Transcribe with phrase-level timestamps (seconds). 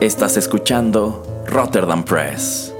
[0.00, 2.70] Estás escuchando Rotterdam Press.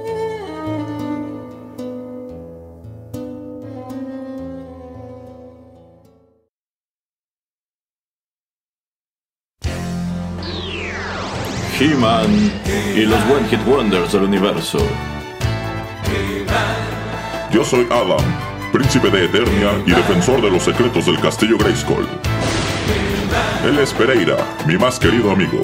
[11.79, 12.51] He-Man
[12.95, 14.77] y los One Hit Wonders del universo.
[17.51, 18.19] Yo soy Adam,
[18.71, 22.07] príncipe de Eternia y defensor de los secretos del castillo Grayskull.
[23.65, 25.63] Él es Pereira, mi más querido amigo.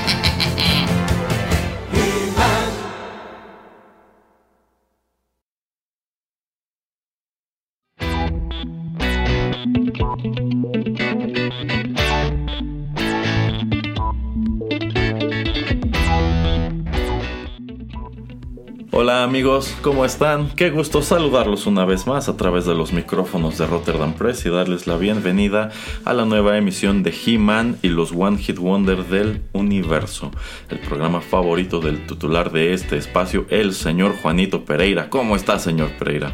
[19.11, 20.49] Hola amigos, ¿cómo están?
[20.55, 24.49] Qué gusto saludarlos una vez más a través de los micrófonos de Rotterdam Press y
[24.49, 25.69] darles la bienvenida
[26.05, 30.31] a la nueva emisión de He-Man y los One Hit Wonder del universo,
[30.69, 35.09] el programa favorito del titular de este espacio, el señor Juanito Pereira.
[35.09, 36.33] ¿Cómo está, señor Pereira?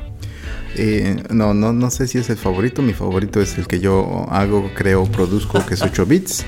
[0.75, 2.84] Eh, no, no, no sé si es el favorito.
[2.84, 6.45] Mi favorito es el que yo hago, creo, produzco, que es 8 bits.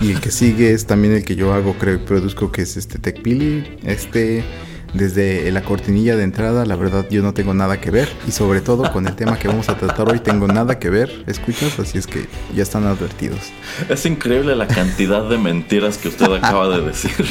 [0.00, 3.00] Y el que sigue es también el que yo hago, creo, produzco, que es este
[3.00, 3.78] TechPili.
[3.82, 4.44] Este
[4.94, 8.60] desde la cortinilla de entrada, la verdad yo no tengo nada que ver y sobre
[8.60, 11.98] todo con el tema que vamos a tratar hoy tengo nada que ver, escuchas, así
[11.98, 13.52] es que ya están advertidos.
[13.88, 17.26] Es increíble la cantidad de mentiras que usted acaba de decir,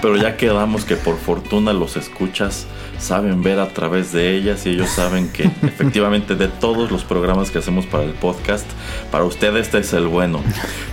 [0.00, 2.66] pero ya quedamos que por fortuna los escuchas
[2.98, 7.50] saben ver a través de ellas y ellos saben que efectivamente de todos los programas
[7.50, 8.66] que hacemos para el podcast,
[9.10, 10.42] para usted este es el bueno.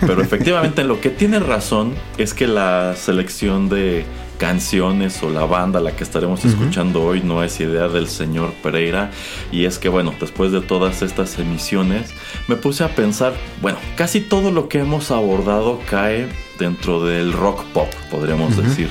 [0.02, 4.06] Pero efectivamente lo que tiene razón es que la selección de
[4.38, 9.12] canciones o la banda la que estaremos escuchando hoy no es idea del señor Pereira.
[9.52, 12.14] Y es que bueno después de todas estas emisiones
[12.48, 16.28] me puse a pensar bueno casi todo lo que hemos abordado cae
[16.58, 18.90] dentro del rock pop podríamos decir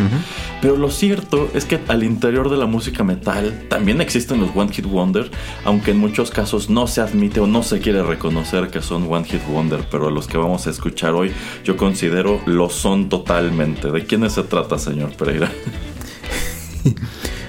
[0.60, 4.72] pero lo cierto es que al interior de la música metal también existen los One
[4.72, 5.30] Hit Wonder
[5.64, 9.24] aunque en muchos casos no se admite o no se quiere reconocer que son One
[9.24, 11.32] Hit Wonder pero los que vamos a escuchar hoy
[11.64, 15.50] yo considero lo son totalmente ¿de quiénes se trata señor Pereira?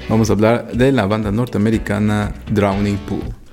[0.09, 3.46] Vamos a hablar de la banda norteamericana Drowning Pool.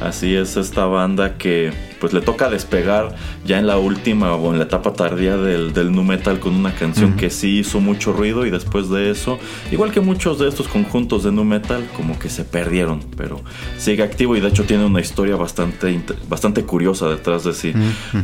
[0.00, 4.58] Así es esta banda que pues le toca despegar ya en la última o en
[4.58, 8.46] la etapa tardía del, del nu metal con una canción que sí hizo mucho ruido
[8.46, 9.38] y después de eso,
[9.70, 13.42] igual que muchos de estos conjuntos de nu metal, como que se perdieron, pero
[13.76, 17.74] sigue activo y de hecho tiene una historia bastante, bastante curiosa detrás de sí.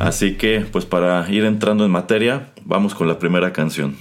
[0.01, 3.97] Así que pues para ir entrando en materia, vamos con la primera canción.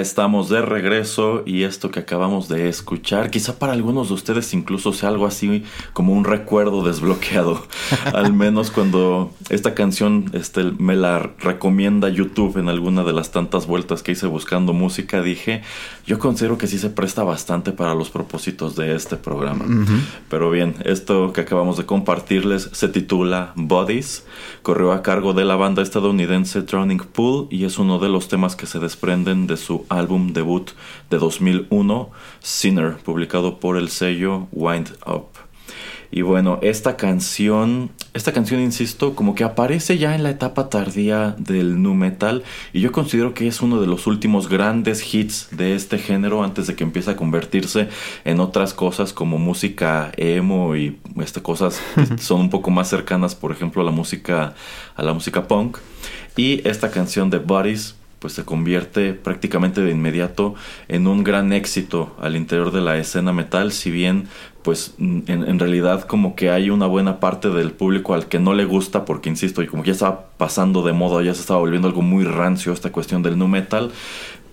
[0.00, 4.54] Ya estamos de regreso y esto que acabamos de escuchar, quizá para algunos de ustedes
[4.54, 7.66] incluso sea algo así como un recuerdo desbloqueado.
[8.14, 13.66] Al menos cuando esta canción este, me la recomienda YouTube en alguna de las tantas
[13.66, 15.62] vueltas que hice buscando música, dije,
[16.06, 19.66] yo considero que sí se presta bastante para los propósitos de este programa.
[20.28, 24.24] Pero bien, esto que acabamos de compartirles se titula Bodies,
[24.62, 28.56] corrió a cargo de la banda estadounidense Drowning Pool y es uno de los temas
[28.56, 30.70] que se desprenden de su álbum debut
[31.10, 32.10] de 2001,
[32.40, 35.50] Sinner, publicado por el sello Wind Up.
[36.12, 41.36] Y bueno, esta canción, esta canción, insisto, como que aparece ya en la etapa tardía
[41.38, 42.42] del nu metal
[42.72, 46.66] y yo considero que es uno de los últimos grandes hits de este género antes
[46.66, 47.88] de que empiece a convertirse
[48.24, 53.36] en otras cosas como música emo y este, cosas que son un poco más cercanas,
[53.36, 54.54] por ejemplo, a la música
[54.96, 55.78] a la música punk.
[56.36, 60.54] Y esta canción de Bodies pues se convierte prácticamente de inmediato
[60.88, 64.28] en un gran éxito al interior de la escena metal, si bien
[64.62, 68.52] pues en, en, realidad como que hay una buena parte del público al que no
[68.52, 71.60] le gusta, porque insisto, y como que ya estaba pasando de moda, ya se estaba
[71.60, 73.90] volviendo algo muy rancio esta cuestión del nu metal,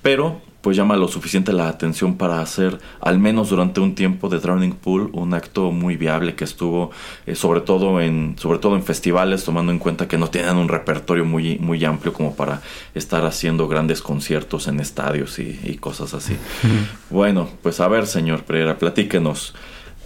[0.02, 4.40] pero pues llama lo suficiente la atención para hacer, al menos durante un tiempo, de
[4.40, 6.92] Drowning Pool un acto muy viable que estuvo
[7.26, 10.68] eh, sobre, todo en, sobre todo en festivales, tomando en cuenta que no tienen un
[10.68, 12.62] repertorio muy, muy amplio como para
[12.94, 16.36] estar haciendo grandes conciertos en estadios y, cosas así.
[17.10, 19.56] Bueno, pues a ver, señor Pereira, platíquenos.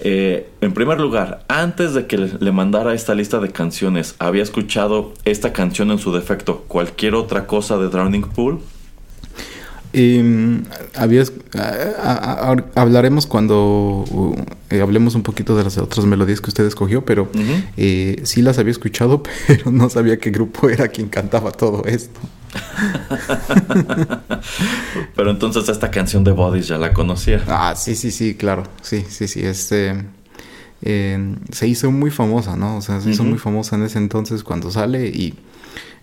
[0.01, 5.15] Eh, en primer lugar, antes de que le mandara esta lista de canciones, ¿había escuchado
[5.25, 6.65] esta canción en su defecto?
[6.68, 8.62] ¿Cualquier otra cosa de Drowning Pool?
[9.93, 10.62] Eh,
[10.95, 11.33] habías,
[12.75, 14.36] hablaremos cuando uh,
[14.81, 17.29] hablemos un poquito de las otras melodías que usted escogió, pero
[17.77, 22.19] eh, sí las había escuchado, pero no sabía qué grupo era quien cantaba todo esto.
[25.15, 27.43] pero entonces esta canción de Bodies ya la conocía.
[27.48, 28.63] Ah, sí, sí, sí, claro.
[28.81, 29.41] Sí, sí, sí.
[29.41, 30.05] Este,
[30.81, 32.77] eh, se hizo muy famosa, ¿no?
[32.77, 35.33] O sea, se hizo muy famosa en ese entonces cuando sale y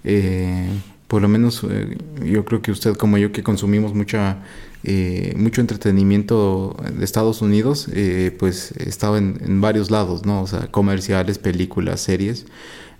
[0.04, 0.68] eh,
[1.08, 4.38] por lo menos eh, yo creo que usted como yo que consumimos mucha
[4.84, 10.68] eh, mucho entretenimiento de Estados Unidos eh, pues estaba en, varios lados no o sea
[10.70, 12.46] comerciales películas series.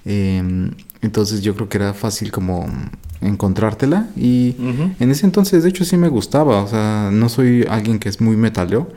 [0.05, 0.71] Em,
[1.03, 2.67] entonces yo creo que era fácil como
[3.21, 4.55] encontrártela y
[5.01, 6.63] en ese entonces de hecho sí me gustaba.
[6.63, 8.89] O sea no soy alguien que es muy metalero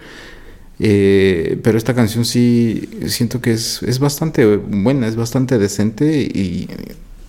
[0.79, 6.67] pero esta canción sí siento que es, es bastante buena es bastante decente y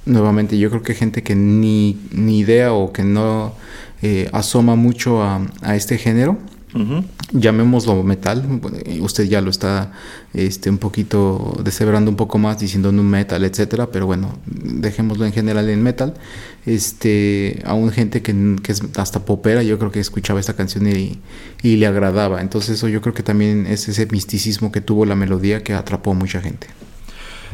[0.07, 3.55] nuevamente yo creo que gente que ni, ni idea o que no
[4.03, 6.39] eh, asoma mucho a, este género,
[7.33, 8.61] llamémoslo metal,
[9.01, 9.93] usted ya lo está
[10.33, 15.33] este, un poquito deshebrando un poco más diciendo un metal, etcétera, pero bueno, dejémoslo en
[15.33, 16.15] general en metal.
[16.65, 21.19] Este, aún gente que, que, es hasta popera, yo creo que escuchaba esta canción y,
[21.63, 22.41] y le agradaba.
[22.41, 26.13] Entonces, eso yo creo que también es ese misticismo que tuvo la melodía que atrapó
[26.13, 26.69] a mucha gente.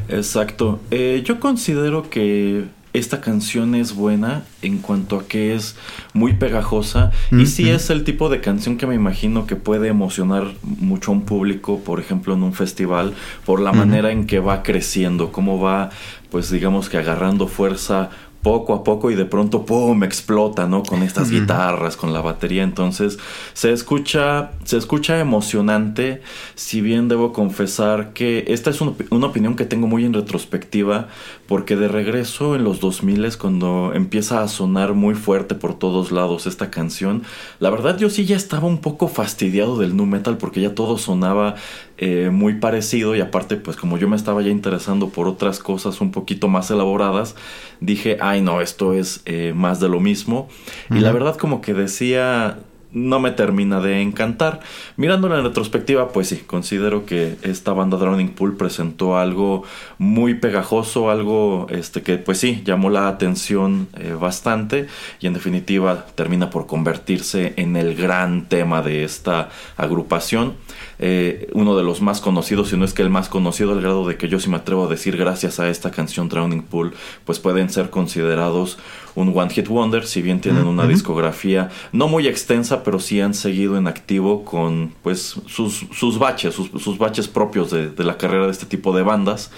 [0.08, 0.80] Exacto.
[0.90, 5.76] Eh, yo considero que esta canción es buena en cuanto a que es
[6.14, 10.54] muy pegajosa y sí es el tipo de canción que me imagino que puede emocionar
[10.62, 14.62] mucho a un público, por ejemplo en un festival, por la manera en que va
[14.62, 15.90] creciendo, cómo va
[16.30, 18.10] pues digamos que agarrando fuerza
[18.42, 20.04] poco a poco y de pronto ¡pum!
[20.04, 20.82] explota, ¿no?
[20.82, 22.62] Con estas guitarras, con la batería.
[22.62, 23.18] Entonces
[23.52, 26.22] se escucha, se escucha emocionante.
[26.54, 31.08] Si bien debo confesar que esta es una opinión que tengo muy en retrospectiva,
[31.48, 36.46] porque de regreso en los 2000 cuando empieza a sonar muy fuerte por todos lados
[36.46, 37.22] esta canción,
[37.58, 40.98] la verdad yo sí ya estaba un poco fastidiado del nu metal porque ya todo
[40.98, 41.54] sonaba
[41.96, 46.02] eh, muy parecido y aparte pues como yo me estaba ya interesando por otras cosas
[46.02, 47.34] un poquito más elaboradas,
[47.80, 50.48] dije, ay no, esto es eh, más de lo mismo.
[50.90, 52.58] Y la verdad como que decía,
[52.92, 54.60] no me termina de encantar.
[54.96, 59.64] Mirándola en retrospectiva, pues sí, considero que esta banda Drowning Pool presentó algo
[59.98, 64.86] muy pegajoso, algo este que pues sí, llamó la atención eh, bastante
[65.20, 70.54] y en definitiva termina por convertirse en el gran tema de esta agrupación.
[71.00, 74.06] Eh, uno de los más conocidos, si no es que el más conocido, al grado
[74.06, 77.38] de que yo sí me atrevo a decir gracias a esta canción Drowning Pool, pues
[77.38, 78.78] pueden ser considerados
[79.14, 83.34] un One Hit Wonder, si bien tienen una discografía no muy extensa, pero sí han
[83.34, 88.46] seguido en activo con pues sus, sus baches, sus, baches propios de, de, la carrera
[88.46, 89.50] de este tipo de bandas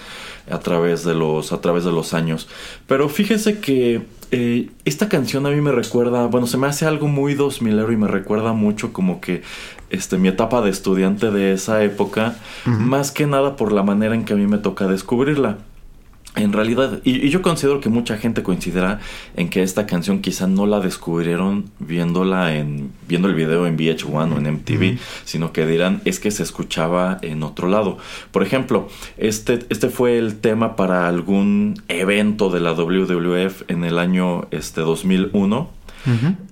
[0.49, 2.47] a través de los, a través de los años.
[2.87, 4.01] Pero fíjese que
[4.31, 7.91] eh, esta canción a mí me recuerda, bueno, se me hace algo muy dos milero
[7.91, 9.41] y me recuerda mucho como que
[9.89, 14.23] este, mi etapa de estudiante de esa época, más que nada por la manera en
[14.23, 15.57] que a mí me toca descubrirla.
[16.35, 19.01] En realidad, y, y yo considero que mucha gente coincidirá
[19.35, 24.33] en que esta canción quizá no la descubrieron viéndola en viendo el video en VH1
[24.33, 27.97] o en MTV, sino que dirán es que se escuchaba en otro lado.
[28.31, 33.99] Por ejemplo, este, este fue el tema para algún evento de la WWF en el
[33.99, 35.69] año este 2001.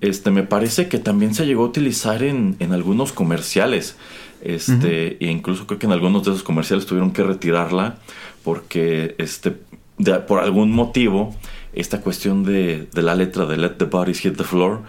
[0.00, 3.96] Este me parece que también se llegó a utilizar en, en algunos comerciales.
[4.42, 7.98] Este, e incluso creo que en algunos de esos comerciales tuvieron que retirarla
[8.42, 9.54] porque este
[10.02, 11.34] de- por algún motivo
[11.72, 14.80] esta cuestión de, de la letra de Let the Bodies Hit the Floor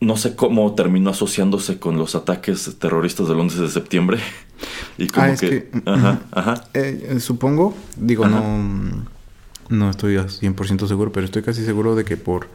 [0.00, 4.18] no sé cómo terminó asociándose con los ataques terroristas del 11 de septiembre
[4.98, 6.64] y como Ah, es que, que- ajá, ajá.
[6.74, 8.40] Eh, eh, supongo, digo, Ajá.
[8.40, 9.04] no,
[9.68, 12.48] no estoy a 100% seguro, pero estoy casi seguro de que por...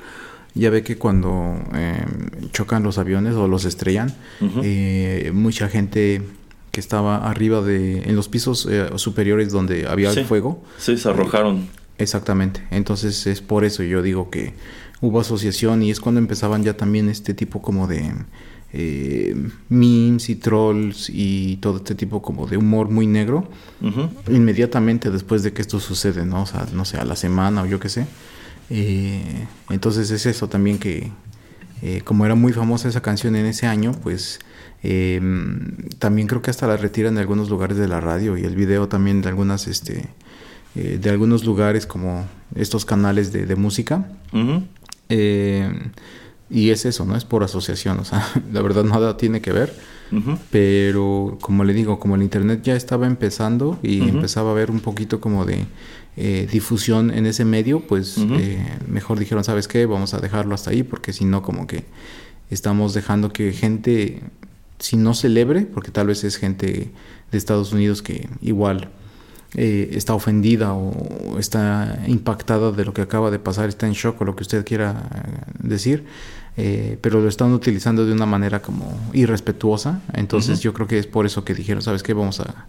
[0.58, 2.06] Ya ve que cuando eh,
[2.54, 4.14] chocan los aviones o los estrellan,
[4.64, 6.22] eh, mucha gente
[6.76, 8.00] que estaba arriba de...
[8.04, 10.26] en los pisos eh, superiores donde había Sí.
[10.26, 11.70] fuego, Sí, se arrojaron.
[11.98, 12.62] Exactamente.
[12.70, 14.54] Entonces es por eso yo digo que
[15.00, 18.12] hubo asociación y es cuando empezaban ya también este tipo como de
[18.74, 19.34] eh,
[19.70, 23.48] memes y trolls y todo este tipo como de humor muy negro.
[24.30, 26.42] Inmediatamente después de que esto sucede, ¿no?
[26.42, 28.06] O sea, no sé, a la semana o yo qué sé.
[28.70, 31.12] Eh, entonces es eso también que
[31.82, 34.40] eh, como era muy famosa esa canción en ese año, pues
[34.88, 35.22] eh,
[36.00, 38.88] también creo que hasta la retiran de algunos lugares de la radio y el video
[38.88, 40.10] también de algunas, este,
[40.76, 42.26] eh, de algunos lugares como
[42.56, 44.08] estos canales de, de música.
[45.10, 45.72] Eh,
[46.50, 47.16] y es eso, ¿no?
[47.16, 49.74] Es por asociación, o sea, la verdad nada tiene que ver.
[50.52, 54.80] Pero como le digo, como el internet ya estaba empezando y empezaba a haber un
[54.80, 55.66] poquito como de
[56.16, 59.86] eh, difusión en ese medio, pues eh, mejor dijeron, ¿sabes qué?
[59.86, 61.84] Vamos a dejarlo hasta ahí porque si no como que
[62.50, 64.22] estamos dejando que gente,
[64.80, 66.92] si no celebre, porque tal vez es gente
[67.32, 68.90] de Estados Unidos que igual
[69.58, 74.20] eh, está ofendida o está impactada de lo que acaba de pasar, está en shock
[74.22, 76.06] o lo que usted quiera eh, decir,
[76.58, 80.02] eh, pero lo están utilizando de una manera como irrespetuosa.
[80.14, 82.14] Entonces yo creo que es por eso que dijeron, ¿sabes qué?
[82.14, 82.68] Vamos a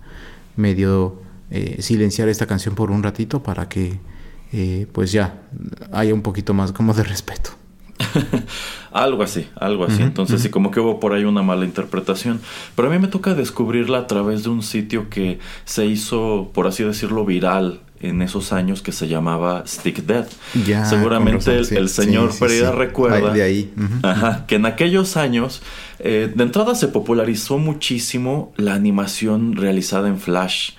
[0.55, 1.21] medio
[1.51, 3.99] eh, silenciar esta canción por un ratito para que
[4.93, 5.43] pues ya
[5.93, 7.51] haya un poquito más como de respeto.
[8.93, 10.03] Algo así, algo así.
[10.03, 10.53] Entonces, sí, ujú.
[10.55, 12.41] como que hubo por ahí una mala interpretación.
[12.75, 16.67] Pero a mí me toca descubrirla a través de un sitio que se hizo, por
[16.67, 20.27] así decirlo, viral en esos años que se llamaba Stick Dead.
[20.67, 22.77] Ya, Seguramente razón, el, sí, el señor sí, sí, Pereira sí.
[22.77, 23.75] recuerda de ahí.
[24.03, 25.61] Ajá, que en aquellos años,
[25.99, 30.71] eh, de entrada se popularizó muchísimo la animación realizada en Flash,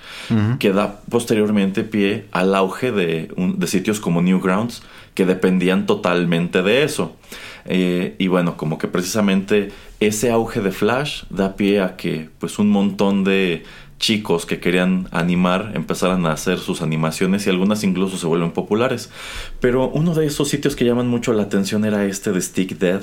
[0.58, 4.82] que da posteriormente pie al auge de, un- de sitios como Newgrounds,
[5.18, 7.16] que dependían totalmente de eso.
[7.64, 12.60] Eh, y bueno, como que precisamente ese auge de Flash da pie a que pues
[12.60, 13.64] un montón de
[13.98, 19.10] chicos que querían animar empezaran a hacer sus animaciones y algunas incluso se vuelven populares.
[19.58, 23.02] Pero uno de esos sitios que llaman mucho la atención era este de Stick Dead,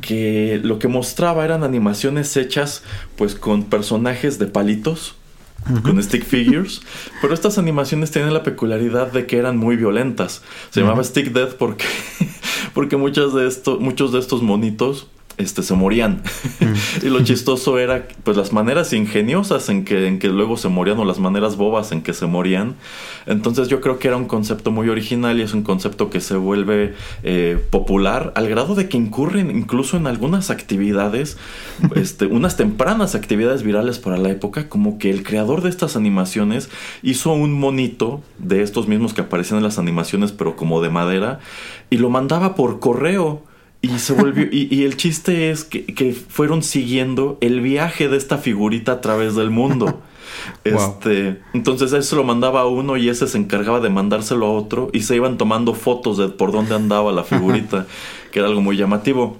[0.00, 2.82] que lo que mostraba eran animaciones hechas
[3.16, 5.16] pues con personajes de palitos.
[5.82, 6.82] Con stick figures,
[7.20, 10.42] pero estas animaciones tenían la peculiaridad de que eran muy violentas.
[10.70, 11.84] Se llamaba Stick Dead porque,
[12.74, 15.06] porque muchos de estos, muchos de estos monitos
[15.42, 16.22] este, se morían.
[17.02, 20.98] y lo chistoso era pues las maneras ingeniosas en que, en que luego se morían
[20.98, 22.74] o las maneras bobas en que se morían.
[23.26, 26.36] Entonces yo creo que era un concepto muy original y es un concepto que se
[26.36, 31.36] vuelve eh, popular al grado de que incurren incluso en algunas actividades,
[31.96, 36.70] este, unas tempranas actividades virales para la época, como que el creador de estas animaciones
[37.02, 41.40] hizo un monito de estos mismos que aparecían en las animaciones pero como de madera
[41.90, 43.42] y lo mandaba por correo.
[43.82, 44.46] Y se volvió.
[44.50, 49.00] y, y el chiste es que, que fueron siguiendo el viaje de esta figurita a
[49.00, 50.00] través del mundo.
[50.64, 50.74] Wow.
[50.74, 54.52] Este, entonces él se lo mandaba a uno y ese se encargaba de mandárselo a
[54.52, 57.86] otro y se iban tomando fotos de por dónde andaba la figurita,
[58.32, 59.36] que era algo muy llamativo.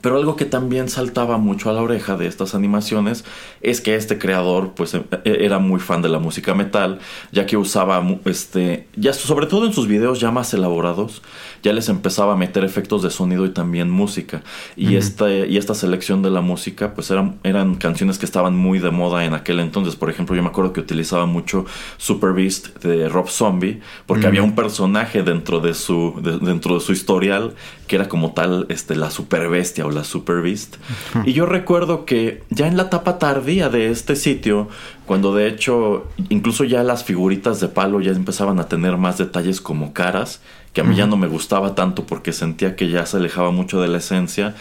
[0.00, 3.24] Pero algo que también saltaba mucho a la oreja de estas animaciones
[3.60, 6.98] es que este creador pues e- era muy fan de la música metal,
[7.32, 11.22] ya que usaba este ya sobre todo en sus videos ya más elaborados,
[11.62, 14.42] ya les empezaba a meter efectos de sonido y también música.
[14.76, 18.78] Y esta y esta selección de la música pues eran eran canciones que estaban muy
[18.78, 21.64] de moda en aquel entonces, por ejemplo, yo me acuerdo que utilizaba mucho
[21.96, 26.80] Super Beast de Rob Zombie porque había un personaje dentro de su de- dentro de
[26.80, 27.54] su historial
[27.86, 30.76] que era como tal este la super bestia o la super beast
[31.24, 34.68] y yo recuerdo que ya en la etapa tardía de este sitio
[35.06, 39.60] cuando de hecho incluso ya las figuritas de palo ya empezaban a tener más detalles
[39.60, 40.40] como caras
[40.72, 43.80] que a mí ya no me gustaba tanto porque sentía que ya se alejaba mucho
[43.80, 44.54] de la esencia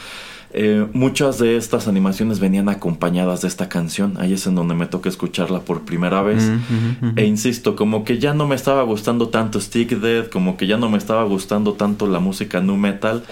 [0.58, 4.13] eh, muchas de estas animaciones venían acompañadas de esta canción.
[4.17, 6.46] Ahí es en donde me toca escucharla por primera vez.
[6.46, 7.12] Ujú.
[7.17, 10.78] E insisto, como que ya no me estaba gustando tanto Stick Dead, como que ya
[10.78, 13.23] no me estaba gustando tanto la música nu metal.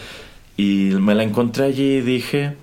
[0.57, 2.55] Y me la encontré allí y dije,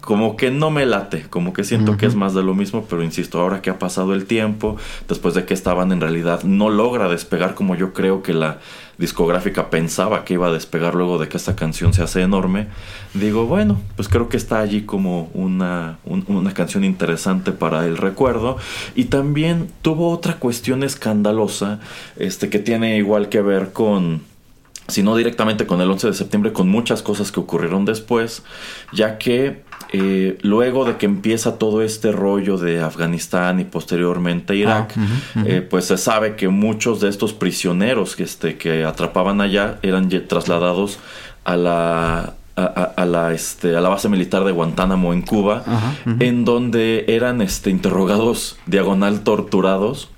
[0.00, 3.04] como que no me late, como que siento que es más de lo mismo, pero
[3.04, 4.76] insisto, ahora que ha pasado el tiempo,
[5.08, 8.58] después de que estaban en realidad, no logra despegar como yo creo que la
[8.98, 12.66] discográfica pensaba que iba a despegar luego de que esta canción se hace enorme,
[13.14, 17.96] digo, bueno, pues creo que está allí como una, un- una canción interesante para el
[17.96, 18.56] recuerdo.
[18.94, 21.78] Y también tuvo otra cuestión escandalosa,
[22.16, 24.22] este, que tiene igual que ver con
[24.90, 28.42] si no directamente con el 11 de septiembre, con muchas cosas que ocurrieron después,
[28.92, 34.94] ya que eh, luego de que empieza todo este rollo de Afganistán y posteriormente Irak,
[34.96, 39.78] Ah, eh, pues se sabe que muchos de estos prisioneros que, este, que atrapaban allá
[39.82, 40.98] eran trasladados
[41.44, 42.34] a la...
[42.56, 47.40] A, la, este, a la base militar de Guantánamo en Cuba, Ajá, en donde eran
[47.40, 50.10] este, interrogados diagonal torturados.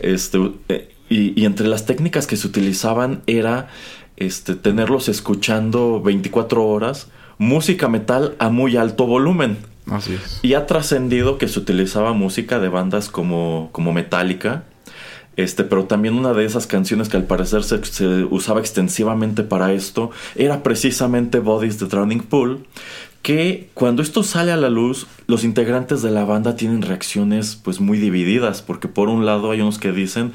[0.00, 0.38] Este,
[0.70, 3.68] eh, y, y entre las técnicas que se utilizaban era
[4.16, 9.58] este, tenerlos escuchando 24 horas música metal a muy alto volumen.
[9.90, 10.40] Así es.
[10.42, 14.64] Y ha trascendido que se utilizaba música de bandas como, como Metallica.
[15.36, 19.72] Este, pero también una de esas canciones que al parecer se, se usaba extensivamente para
[19.72, 22.66] esto era precisamente Bodies the Drowning Pool.
[23.20, 27.80] Que cuando esto sale a la luz, los integrantes de la banda tienen reacciones pues
[27.80, 28.62] muy divididas.
[28.62, 30.32] Porque por un lado hay unos que dicen,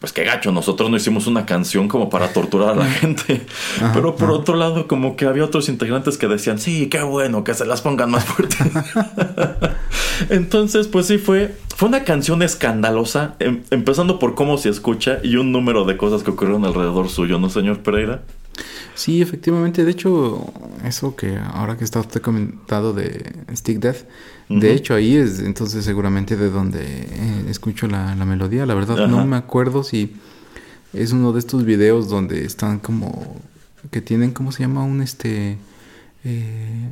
[0.00, 3.46] pues qué gacho, nosotros no hicimos una canción como para torturar a la gente.
[3.92, 7.54] Pero por otro lado, como que había otros integrantes que decían, sí, qué bueno, que
[7.54, 8.58] se las pongan más fuertes.
[10.30, 15.36] Entonces, pues sí, fue, fue una canción escandalosa, em- empezando por cómo se escucha y
[15.36, 18.22] un número de cosas que ocurrieron alrededor suyo, ¿no, señor Pereira?
[18.94, 19.84] Sí, efectivamente.
[19.84, 20.52] De hecho,
[20.84, 23.98] eso que ahora que está usted comentado de Stick Death,
[24.48, 28.64] De hecho ahí es entonces seguramente de donde eh, escucho la, la melodía.
[28.64, 29.06] La verdad Ajá.
[29.06, 30.14] no me acuerdo si
[30.92, 33.40] es uno de estos videos donde están como
[33.90, 35.58] que tienen cómo se llama un este
[36.24, 36.88] eh,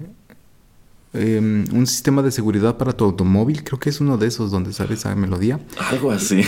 [1.15, 3.65] em, un sistema de seguridad para tu automóvil.
[3.65, 5.61] Creo que es uno de esos donde sale esa melodía.
[5.91, 6.43] Algo así.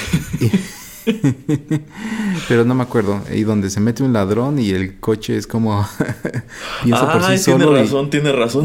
[2.49, 3.21] Pero no me acuerdo.
[3.35, 5.87] Y donde se mete un ladrón y el coche es como
[6.83, 8.65] piensa por sí Ay, tiene solo y- razón, tiene razón.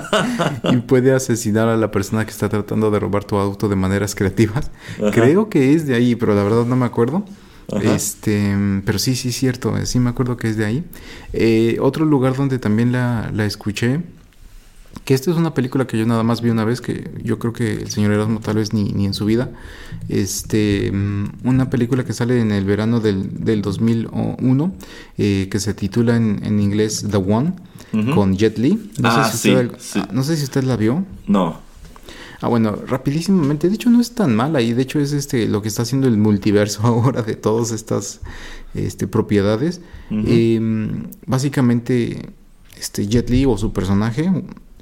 [0.72, 4.14] y, puede asesinar a la persona que está tratando de robar tu auto de maneras
[4.14, 4.70] creativas.
[4.98, 5.10] Ajá.
[5.10, 7.24] Creo que es de ahí, pero la verdad no me acuerdo.
[7.72, 7.94] Ajá.
[7.94, 9.74] Este, pero sí, sí, cierto.
[9.84, 10.84] Sí me acuerdo que es de ahí.
[11.32, 14.00] Eh, otro lugar donde también la, la escuché.
[15.04, 17.52] Que esta es una película que yo nada más vi una vez, que yo creo
[17.52, 19.50] que el señor Erasmo tal vez ni, ni en su vida.
[20.08, 24.74] Este, mm, una película que sale en el verano del, del 2001,
[25.18, 27.54] eh, que se titula en, en inglés The One,
[28.14, 28.74] con Jet Li.
[29.00, 29.98] No, Ah, sé si usted, sí, sí.
[30.02, 31.04] ah, no sé si usted la vio.
[31.26, 31.58] No.
[32.42, 35.60] Ah, bueno, rapidísimamente, de hecho no es tan mala y de hecho es este lo
[35.60, 38.20] que está haciendo el multiverso ahora de todas estas
[38.74, 39.80] este, propiedades.
[40.10, 40.60] Eh,
[41.26, 42.30] básicamente,
[42.78, 44.30] este Jet Li o su personaje,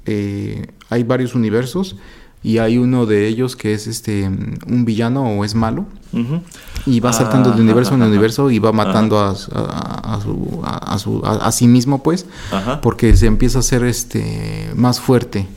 [0.09, 1.95] eh, hay varios universos
[2.41, 5.85] y hay uno de ellos que es este un villano o es malo.
[6.85, 10.61] Y va saltando de Ajá, universo en universo y va matando a, a- a su,
[10.63, 12.25] a, a su- a- a sí mismo pues
[12.81, 15.47] porque se empieza a hacer este más fuerte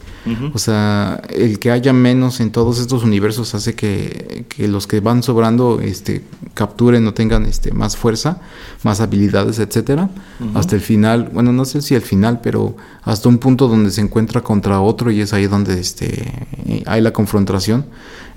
[0.55, 5.01] O sea, el que haya menos en todos estos universos hace que, que los que
[5.01, 6.23] van sobrando este,
[6.55, 8.41] capturen o tengan este, más fuerza,
[8.85, 10.11] más habilidades, etcétera.
[10.55, 14.01] Hasta el final, bueno, no sé si al final, pero hasta un punto donde se
[14.01, 16.47] encuentra contra otro y es ahí donde este,
[16.87, 17.87] hay la confrontación.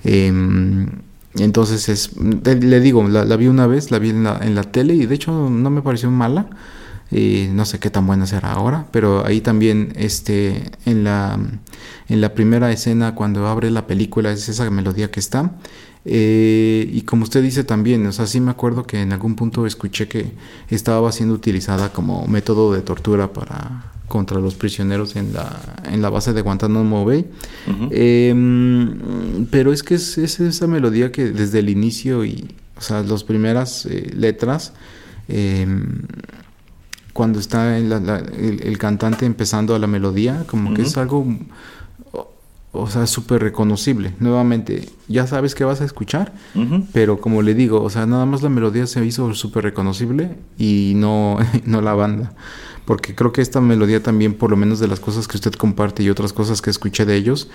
[0.03, 0.87] Em,
[1.35, 4.63] entonces es, le digo, la, la vi una vez, la vi en la, en la
[4.63, 6.47] tele y de hecho no me pareció mala.
[7.11, 11.39] Eh, no sé qué tan buena será ahora, pero ahí también este en la
[12.09, 15.51] en la primera escena cuando abre la película es esa melodía que está
[16.07, 19.65] Eh, y como usted dice también, o sea, sí me acuerdo que en algún punto
[19.65, 20.33] escuché que
[20.69, 25.47] estaba siendo utilizada como método de tortura para contra los prisioneros en la
[25.91, 27.25] en la base de Guantánamo Bay.
[27.91, 33.01] Em, pero es que es, es esa melodía que desde el inicio y, o sea,
[33.01, 34.73] las primeras eh, letras,
[35.27, 36.03] em,
[37.15, 40.89] cuando está la- la- el, el cantante empezando a la melodía, como que Ujú.
[40.91, 41.25] es algo,
[42.11, 42.27] o,
[42.73, 44.13] o sea, súper reconocible.
[44.19, 46.85] Nuevamente, ya sabes que vas a escuchar, Ujú.
[46.91, 50.91] pero como le digo, o sea, nada más la melodía se hizo súper reconocible y
[50.97, 52.33] no, no la banda.
[52.83, 56.03] Porque creo que esta melodía también, por lo menos de las cosas que usted comparte
[56.03, 57.47] y otras cosas que escuché de ellos,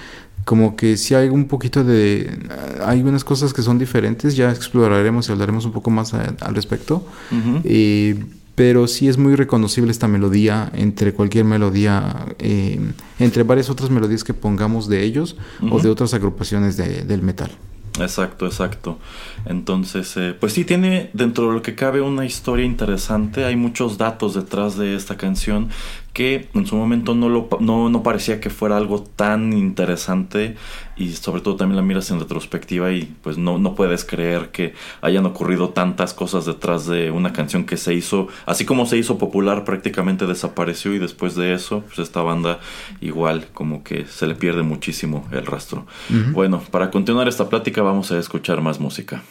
[0.46, 2.48] como que sí hay un poquito de...
[2.84, 6.54] Hay unas cosas que son diferentes, ya exploraremos y hablaremos un poco más a- al
[6.56, 7.06] respecto.
[7.30, 7.60] Ujú.
[7.62, 8.24] Eh,
[8.60, 12.78] pero sí es muy reconocible esta melodía entre cualquier melodía, eh,
[13.18, 15.38] entre varias otras melodías que pongamos de ellos
[15.70, 17.50] o de otras agrupaciones de- del metal.
[17.98, 18.98] Exacto, exacto.
[19.46, 23.44] Entonces, eh, pues sí, tiene dentro de lo que cabe una historia interesante.
[23.46, 25.70] Hay muchos datos detrás de esta canción
[26.12, 30.56] que en su momento no, lo, no, no parecía que fuera algo tan interesante
[30.96, 34.74] y sobre todo también la miras en retrospectiva y pues no, no puedes creer que
[35.00, 39.18] hayan ocurrido tantas cosas detrás de una canción que se hizo, así como se hizo
[39.18, 42.60] popular prácticamente desapareció y después de eso pues esta banda
[43.00, 45.86] igual como que se le pierde muchísimo el rastro.
[46.32, 49.22] Bueno, para continuar esta plática vamos a escuchar más música.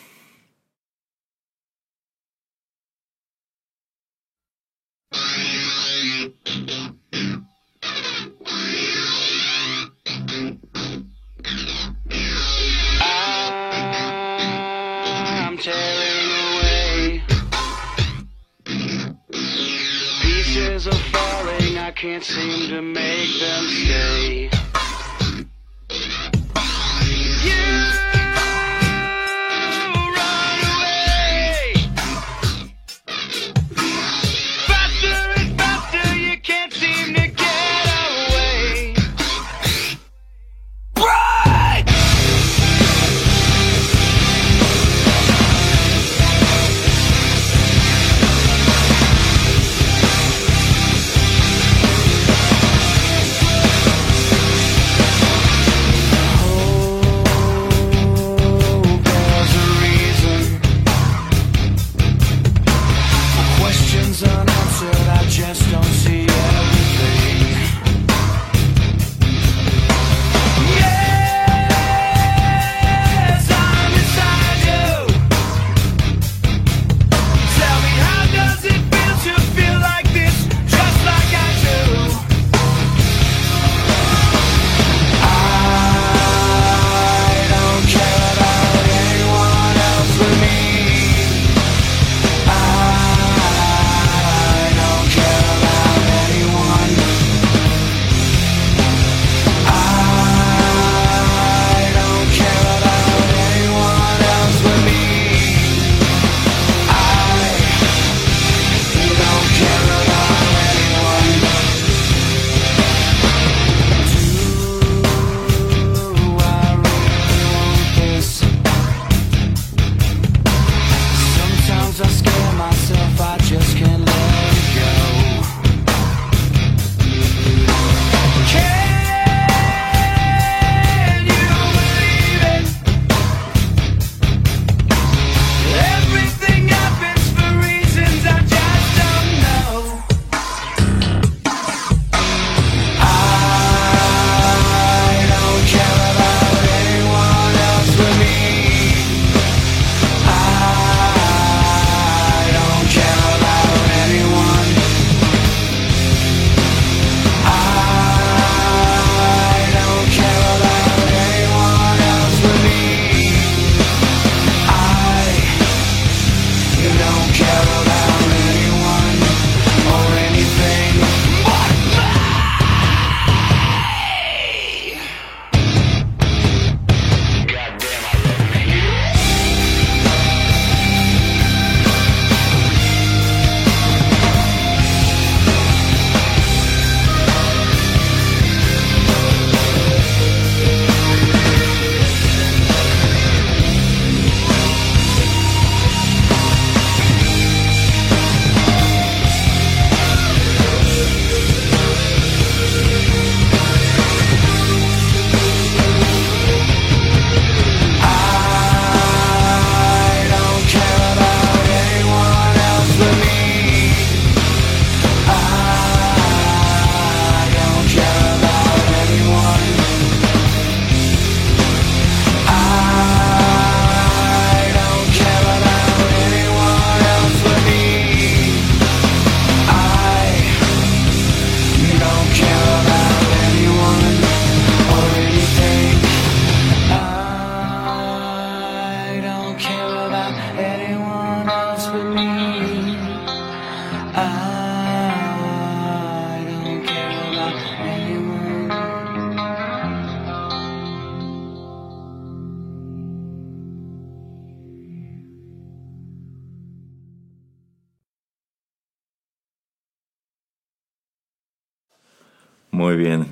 [22.01, 24.58] Can't seem to make them stay.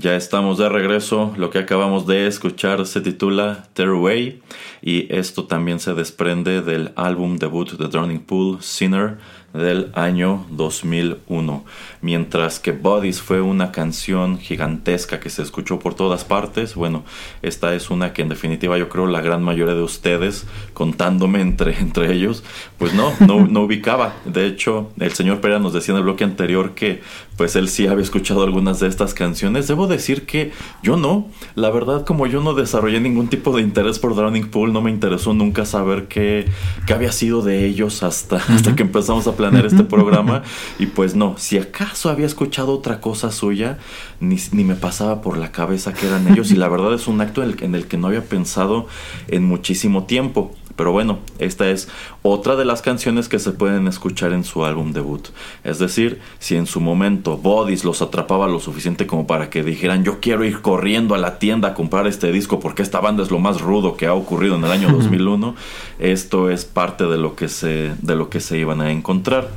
[0.08, 1.34] Ya estamos de regreso.
[1.36, 4.42] Lo que acabamos de escuchar se titula Tearaway
[4.82, 9.18] y esto también se desprende del álbum debut de Drowning Pool, Sinner,
[9.54, 11.66] del año 2001.
[12.02, 17.04] Mientras que Bodies fue una canción gigantesca que se escuchó por todas partes, bueno,
[17.42, 21.78] esta es una que en definitiva yo creo la gran mayoría de ustedes, contándome entre,
[21.80, 22.44] entre ellos,
[22.78, 24.16] pues no, no, no ubicaba.
[24.26, 27.02] De hecho, el señor Pera nos decía en el bloque anterior que
[27.36, 29.68] pues él sí había escuchado algunas de estas canciones.
[29.68, 30.52] Debo decir que
[30.84, 31.28] yo no.
[31.56, 34.92] La verdad, como yo no desarrollé ningún tipo de interés por Drowning Pool, no me
[34.92, 36.46] interesó nunca saber qué,
[36.86, 40.44] qué había sido de ellos hasta, hasta que empezamos a planear este programa.
[40.80, 43.78] Y pues no, si acaso había escuchado otra cosa suya,
[44.20, 46.52] ni, ni me pasaba por la cabeza que eran ellos.
[46.52, 48.88] Y la verdad es un acto en el, en el que no había pensado
[49.28, 50.54] en muchísimo tiempo.
[50.78, 51.90] Pero bueno, esta es
[52.22, 55.28] otra de las canciones que se pueden escuchar en su álbum debut.
[55.64, 60.04] Es decir, si en su momento Bodies los atrapaba lo suficiente como para que dijeran
[60.04, 63.32] yo quiero ir corriendo a la tienda a comprar este disco porque esta banda es
[63.32, 65.56] lo más rudo que ha ocurrido en el año 2001,
[66.00, 69.50] esto es parte de lo que se, de lo que se iban a encontrar.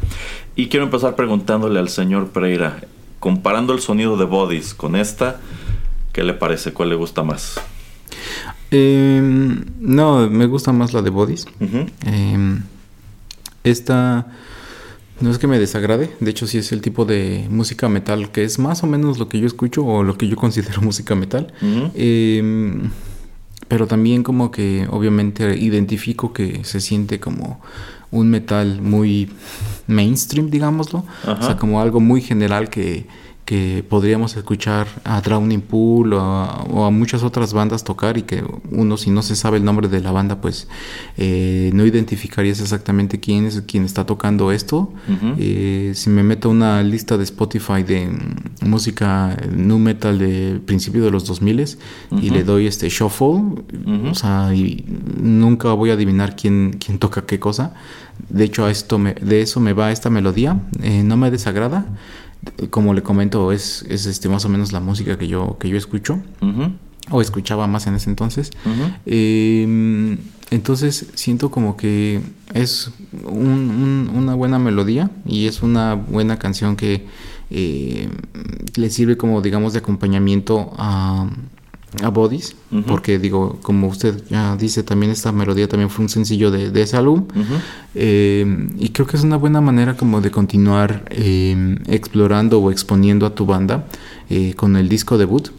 [0.56, 2.80] Y quiero empezar preguntándole al señor Pereira,
[3.18, 5.38] comparando el sonido de Bodies con esta,
[6.14, 6.72] ¿qué le parece?
[6.72, 7.61] ¿Cuál le gusta más?
[8.70, 9.20] Eh,
[9.80, 11.46] no, me gusta más la de Bodies.
[12.06, 12.59] Eh,
[13.64, 14.26] esta
[15.20, 18.42] no es que me desagrade, de hecho sí es el tipo de música metal que
[18.42, 21.52] es más o menos lo que yo escucho o lo que yo considero música metal.
[21.94, 22.80] Eh,
[23.68, 27.61] pero también como que obviamente identifico que se siente como
[28.11, 29.30] un metal muy
[29.87, 31.04] mainstream, digámoslo.
[31.24, 33.06] O sea, como algo muy general que,
[33.50, 38.22] que podríamos escuchar a Drowning Pool o a, o a muchas otras bandas tocar y
[38.22, 40.68] que uno si no se sabe el nombre de la banda pues
[41.18, 44.92] eh, no identificarías exactamente quién es quien está tocando esto.
[45.08, 45.34] Ujú.
[45.36, 48.08] Eh, si me meto a una lista de Spotify de
[48.62, 51.50] música nu metal de principio de los 2000
[52.12, 52.34] y Ujú.
[52.34, 53.64] le doy este shuffle,
[54.08, 54.84] o sea, y
[55.20, 57.74] nunca voy a adivinar quién, quién toca qué cosa.
[58.28, 60.56] De hecho, a esto me- de eso me va esta melodía.
[60.82, 61.84] Eh, no me desagrada.
[62.70, 65.76] Como le comento, es, es este más o menos la música que yo, que yo
[65.76, 66.18] escucho.
[67.11, 68.50] O escuchaba más en ese entonces.
[69.07, 70.16] Eh,
[70.50, 72.20] entonces siento como que
[72.55, 72.90] es
[73.24, 77.07] un- un- una buena melodía y es una buena canción que
[77.50, 78.09] eh,
[78.76, 81.29] le sirve como digamos de acompañamiento a,
[82.03, 82.57] a Bodies.
[82.70, 82.83] Ujú.
[82.83, 86.83] Porque digo, como usted ya dice, también esta melodía también fue un sencillo de, de
[86.83, 87.26] ese álbum.
[87.35, 87.55] Ujú.
[87.94, 93.26] Eh, y creo que es una buena manera como de continuar eh, explorando o exponiendo
[93.26, 93.87] a tu banda
[94.29, 95.50] eh, con el disco debut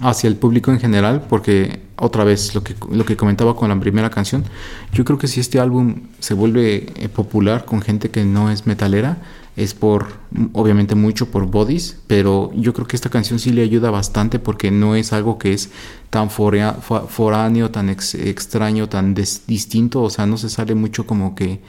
[0.00, 3.80] hacia el público en general, porque otra vez lo que, lo que comentaba con la
[3.80, 4.44] primera canción,
[4.92, 8.66] yo creo que si este álbum se vuelve eh, popular con gente que no es
[8.66, 9.18] metalera,
[9.58, 10.06] es por,
[10.52, 14.70] obviamente mucho por Bodies, pero yo creo que esta canción sí le ayuda bastante porque
[14.70, 15.70] no es algo que es
[16.10, 21.60] tan foráneo, tan ex- extraño, tan distinto, o sea, no se sale mucho como que...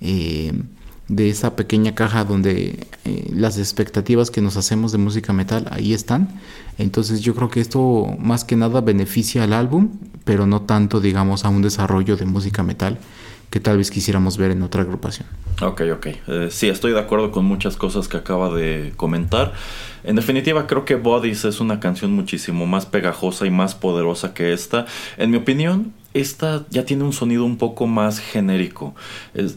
[0.00, 0.52] eh,
[1.08, 5.92] de esa pequeña caja donde eh, las expectativas que nos hacemos de música metal ahí
[5.92, 6.28] están.
[6.78, 9.88] Entonces yo creo que esto más que nada beneficia al álbum,
[10.24, 13.00] pero no tanto digamos a un desarrollo de música metal
[13.50, 15.26] que tal vez quisiéramos ver en otra agrupación.
[15.60, 16.06] Ok, ok.
[16.06, 19.52] Eh, sí, estoy de acuerdo con muchas cosas que acaba de comentar.
[20.04, 24.52] En definitiva, creo que Bodies es una canción muchísimo más pegajosa y más poderosa que
[24.52, 24.86] esta.
[25.18, 28.94] En mi opinión, esta ya tiene un sonido un poco más genérico.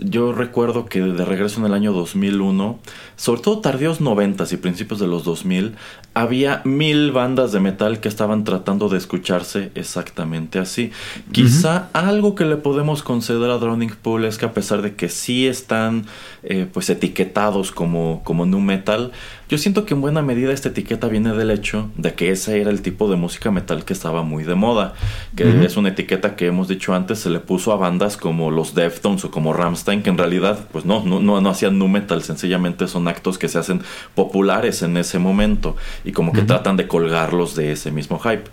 [0.02, 2.80] Yo recuerdo que de regreso en el año 2001,
[3.16, 5.76] sobre todo tardíos 90 y principios de los 2000,
[6.14, 10.92] había mil bandas de metal que estaban tratando de escucharse exactamente así.
[11.32, 15.10] Quizá algo que le podemos conceder a Drowning Pool es que a pesar de que
[15.10, 16.06] sí están
[16.44, 19.12] eh, pues etiquetados como, como nu metal,
[19.50, 22.72] yo siento que en buena medida esta etiqueta viene del hecho de que ese era
[22.72, 24.94] el tipo de música metal que estaba muy de moda,
[25.36, 28.74] que es una etiqueta que hemos dicho antes se le puso a bandas como los
[28.74, 32.24] Deftones o como Rammstein, que en realidad pues no, no, no, no hacían nu metal,
[32.24, 33.82] sencillamente son actos que se hacen
[34.16, 38.44] populares en ese momento y como que tratan de colgarlos de ese mismo hype.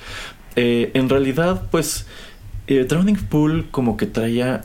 [0.56, 2.06] Eh, en realidad pues
[2.66, 4.62] eh, Drowning Pool como que traía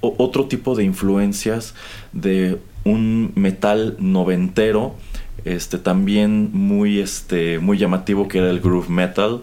[0.00, 1.74] otro tipo de influencias
[2.12, 4.94] de un metal noventero,
[5.44, 9.42] este también muy este muy llamativo que era el groove metal.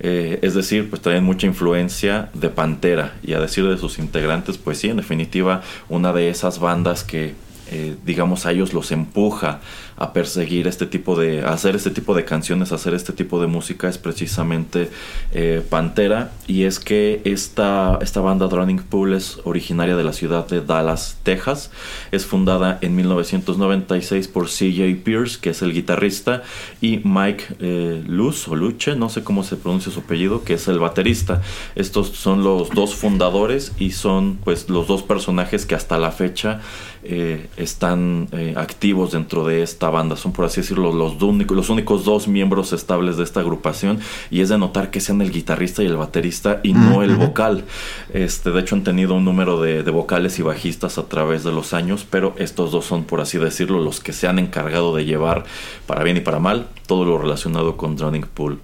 [0.00, 4.58] Eh, es decir, pues traían mucha influencia de Pantera y a decir de sus integrantes,
[4.58, 7.34] pues sí, en definitiva, una de esas bandas que
[7.70, 9.60] eh, digamos, a ellos los empuja
[9.96, 13.88] a perseguir este tipo de, hacer este tipo de canciones, hacer este tipo de música
[13.88, 14.90] es precisamente
[15.32, 20.46] eh, Pantera y es que esta, esta banda Drowning Pool es originaria de la ciudad
[20.46, 21.70] de Dallas, Texas,
[22.12, 26.42] es fundada en 1996 por CJ Pierce, que es el guitarrista,
[26.80, 30.68] y Mike eh, Luz o Luche, no sé cómo se pronuncia su apellido, que es
[30.68, 31.42] el baterista.
[31.74, 36.60] Estos son los dos fundadores y son pues los dos personajes que hasta la fecha
[37.04, 40.16] eh, están eh, activos dentro de esta banda.
[40.16, 44.00] Son, por así decirlo, los, únicos, los únicos dos miembros estables de esta agrupación.
[44.30, 47.64] Y es de notar que sean el guitarrista y el baterista y no el vocal.
[48.12, 51.72] Este, de hecho, han tenido un número de, vocales y bajistas a través de los
[51.72, 55.44] años, pero estos dos son, por así decirlo, los que se han encargado de llevar,
[55.86, 58.58] para bien y para mal, todo lo relacionado con Drowning Pool.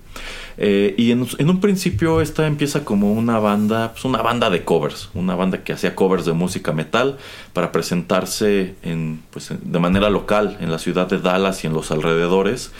[0.63, 5.09] Eh, y en, un principio esta empieza como una banda, pues una banda de covers,
[5.15, 7.17] una banda que hacía covers de música metal
[7.55, 11.91] para presentarse en, pues, de manera local en la ciudad de Dallas y en los
[11.91, 12.73] alrededores.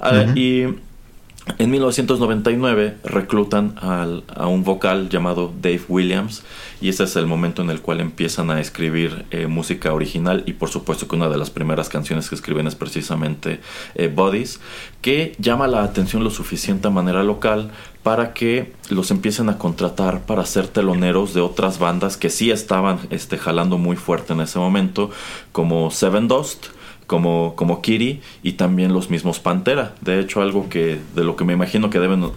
[0.00, 0.64] Ah, y
[1.58, 6.42] en 1999 reclutan a un vocal llamado Dave Williams
[6.80, 10.52] y ese es el momento en el cual empiezan a escribir eh, música original y
[10.52, 13.60] por supuesto que una de las primeras canciones que escriben es precisamente
[13.94, 14.60] eh, Bodies
[15.00, 17.70] que llama la atención lo suficiente a manera local
[18.02, 23.00] para que los empiecen a contratar para ser teloneros de otras bandas que sí estaban
[23.10, 25.10] este, jalando muy fuerte en ese momento
[25.52, 26.66] como Seven Dust
[27.08, 29.94] como, como Kiri y también los mismos Pantera.
[30.02, 32.30] De hecho, algo que de lo que me imagino que deben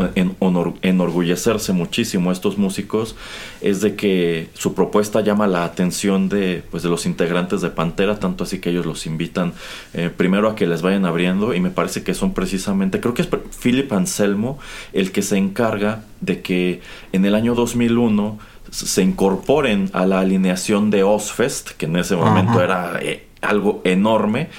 [0.82, 3.18] enorgullecerse muchísimo estos músicos
[3.60, 8.18] es de que su propuesta llama la atención de, pues, de los integrantes de Pantera,
[8.18, 9.52] tanto así que ellos los invitan
[9.94, 13.24] eh, primero a que les vayan abriendo y me parece que son precisamente, creo que
[13.24, 13.30] es
[13.62, 14.58] Philip Anselmo
[14.94, 16.80] el que se encarga de que
[17.12, 18.40] en el año 2001
[18.72, 23.00] se incorporen a la alineación de Ozfest, que en ese momento era...
[23.02, 24.50] Eh, algo enorme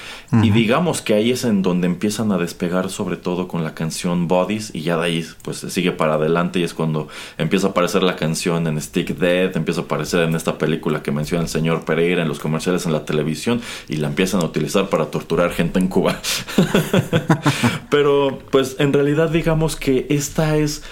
[0.43, 4.29] y digamos que ahí es en donde empiezan a despegar sobre todo con la canción
[4.29, 7.71] Bodies y ya de ahí pues se sigue para adelante y es cuando empieza a
[7.71, 11.49] aparecer la canción en Stick Dead, empieza a aparecer en esta película que menciona el
[11.49, 15.51] señor Pereira en los comerciales en la televisión y la empiezan a utilizar para torturar
[15.51, 16.21] gente en Cuba.
[17.91, 20.83] Pero pues en realidad digamos que esta es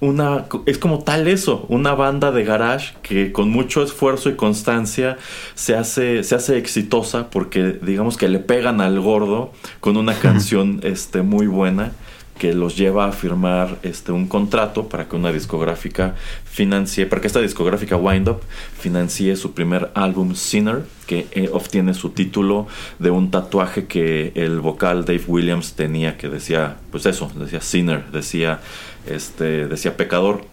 [0.00, 5.18] una es como tal eso, una banda de garage que con mucho esfuerzo y constancia
[5.54, 10.80] se hace se hace exitosa porque digamos que le pegan al gordo con una canción
[10.84, 11.92] este muy buena
[12.38, 17.26] que los lleva a firmar este un contrato para que una discográfica financie, para que
[17.26, 18.40] esta discográfica Wind Up
[18.78, 22.68] financie su primer álbum Sinner, que eh, obtiene su título
[22.98, 28.04] de un tatuaje que el vocal Dave Williams tenía que decía, pues eso, decía Sinner,
[28.12, 28.60] decía
[29.08, 30.44] este, decía pecador.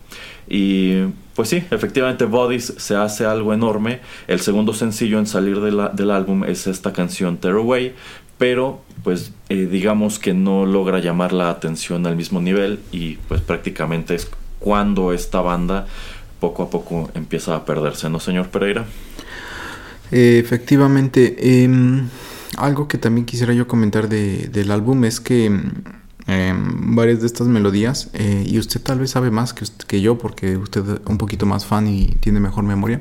[0.48, 4.00] Y pues sí, efectivamente Bodies se hace algo enorme.
[4.28, 7.94] El segundo sencillo en salir del álbum es esta canción Tearaway,
[8.38, 13.42] pero pues eh, digamos que no logra llamar la atención al mismo nivel y pues
[13.42, 14.30] prácticamente es
[14.60, 15.88] cuando esta banda
[16.40, 18.86] poco a poco empieza a perderse, ¿no, señor Pereira?
[20.12, 22.08] efectivamente, em,
[22.58, 25.52] algo que también quisiera yo comentar del álbum es que
[26.28, 30.18] Em, varias de estas melodías eh, y usted tal vez sabe más que, que, yo
[30.18, 33.00] porque usted es un poquito más fan y tiene mejor memoria.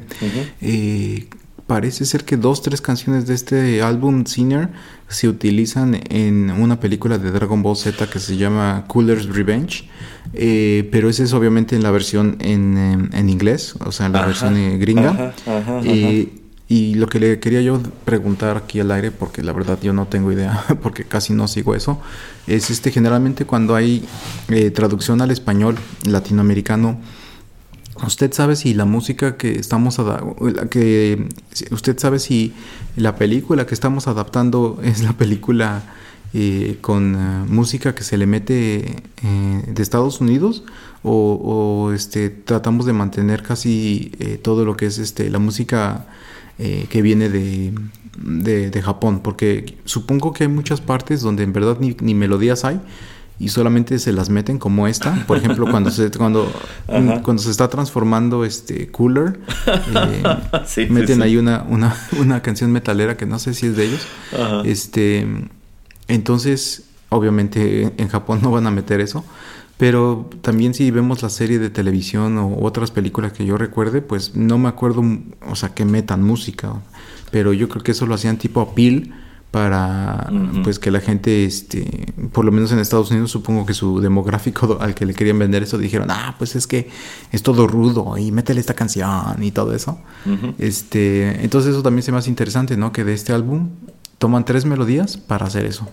[0.61, 1.27] Eh,
[1.67, 4.69] parece ser que dos, tres canciones de este álbum Sinner
[5.09, 9.89] se utilizan en una película de Dragon Ball Z que se llama Cooler's Revenge,
[10.35, 14.13] eh, pero ese es obviamente en la versión en, em, en inglés, o sea, en
[14.13, 15.35] la versión gringa.
[16.75, 20.09] Y lo que le quería yo preguntar aquí al aire, porque la verdad yo no
[20.09, 22.01] tengo idea, porque casi no sigo eso,
[22.49, 24.05] es este generalmente cuando hay
[24.49, 26.99] eh, traducción al español latinoamericano,
[28.05, 30.01] ¿usted sabe si la música que estamos
[30.69, 31.29] que
[31.71, 32.53] usted sabe si
[32.97, 35.85] la película que estamos adaptando es la película
[36.33, 40.65] eh, con eh, música que se le mete de Estados Unidos
[41.05, 44.11] o, este tratamos de mantener casi
[44.43, 46.07] todo lo que es este la música
[46.59, 47.73] eh, que viene de,
[48.17, 52.81] de, Japón, porque supongo que hay muchas partes donde en verdad ni, ni, melodías hay
[53.41, 55.25] y solamente se las meten como esta.
[55.27, 56.51] Por ejemplo, cuando se, cuando,
[56.87, 59.41] cuando se está transformando este Cooler,
[60.77, 64.07] eh, meten ahí una, una, una, canción metalera que no sé si es de ellos.
[64.65, 65.27] Este,
[66.07, 69.25] entonces, obviamente en Japón no van a meter eso.
[69.77, 74.37] Pero también si vemos la serie de televisión o otras películas que yo recuerde, pues
[74.37, 75.03] no me acuerdo,
[75.49, 76.75] o sea, que metan música.
[77.31, 79.13] Pero yo creo que eso lo hacían tipo apil
[79.55, 80.33] para
[80.65, 84.79] pues que la gente este por lo menos en Estados Unidos supongo que su demográfico
[84.81, 86.91] al que le querían vender eso dijeron ah pues es que
[87.31, 90.01] es todo rudo y métele esta canción y todo eso
[90.59, 93.69] este entonces eso también se me hace interesante no que de este álbum
[94.19, 95.89] toman tres melodías para hacer eso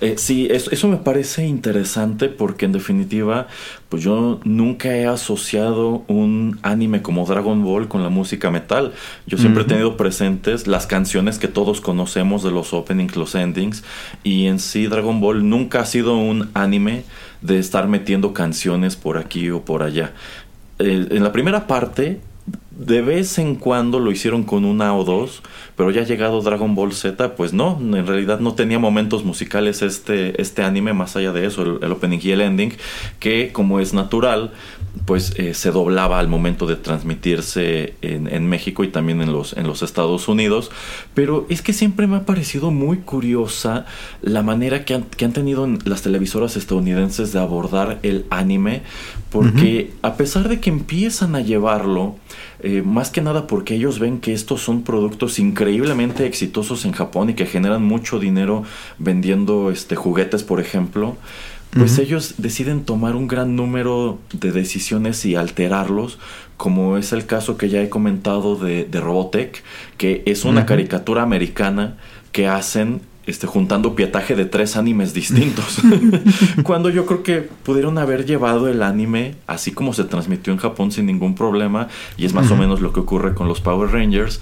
[0.00, 3.46] eh, sí, eso, eso, me parece interesante porque en definitiva,
[3.88, 8.92] pues yo nunca he asociado un anime como Dragon Ball con la música metal.
[9.26, 13.84] Yo siempre he tenido presentes las canciones que todos conocemos de los openings, los endings,
[14.22, 17.04] y en sí Dragon Ball nunca ha sido un anime
[17.40, 20.12] de estar metiendo canciones por aquí o por allá.
[20.78, 22.20] Eh, en la primera parte
[22.76, 25.42] de vez en cuando lo hicieron con una o dos,
[25.76, 30.40] pero ya llegado Dragon Ball Z, pues no, en realidad no tenía momentos musicales este,
[30.40, 32.72] este anime, más allá de eso, el, opening y el ending,
[33.18, 34.52] que como es natural,
[35.04, 39.66] pues eh, se doblaba al momento de transmitirse en, México y también en los, en
[39.66, 40.70] los Estados Unidos,
[41.14, 43.86] pero es que siempre me ha parecido muy curiosa
[44.22, 48.82] la manera que han, que han tenido las televisoras estadounidenses de abordar el anime,
[49.30, 52.16] porque a pesar de que empiezan a llevarlo,
[52.60, 57.30] eh, más que nada porque ellos ven que estos son productos increíblemente exitosos en Japón
[57.30, 58.64] y que generan mucho dinero
[58.98, 61.16] vendiendo este, juguetes, por ejemplo.
[61.76, 66.18] Pues ellos deciden tomar un gran número de decisiones y alterarlos,
[66.56, 69.62] como es el caso que ya he comentado de, de Robotech,
[69.98, 71.96] que es una caricatura americana
[72.32, 75.78] que hacen este, juntando pietaje de tres animes distintos.
[76.62, 80.92] Cuando yo creo que pudieron haber llevado el anime así como se transmitió en Japón
[80.92, 81.88] sin ningún problema.
[82.16, 84.40] Y es más o menos lo que ocurre con los Power Rangers.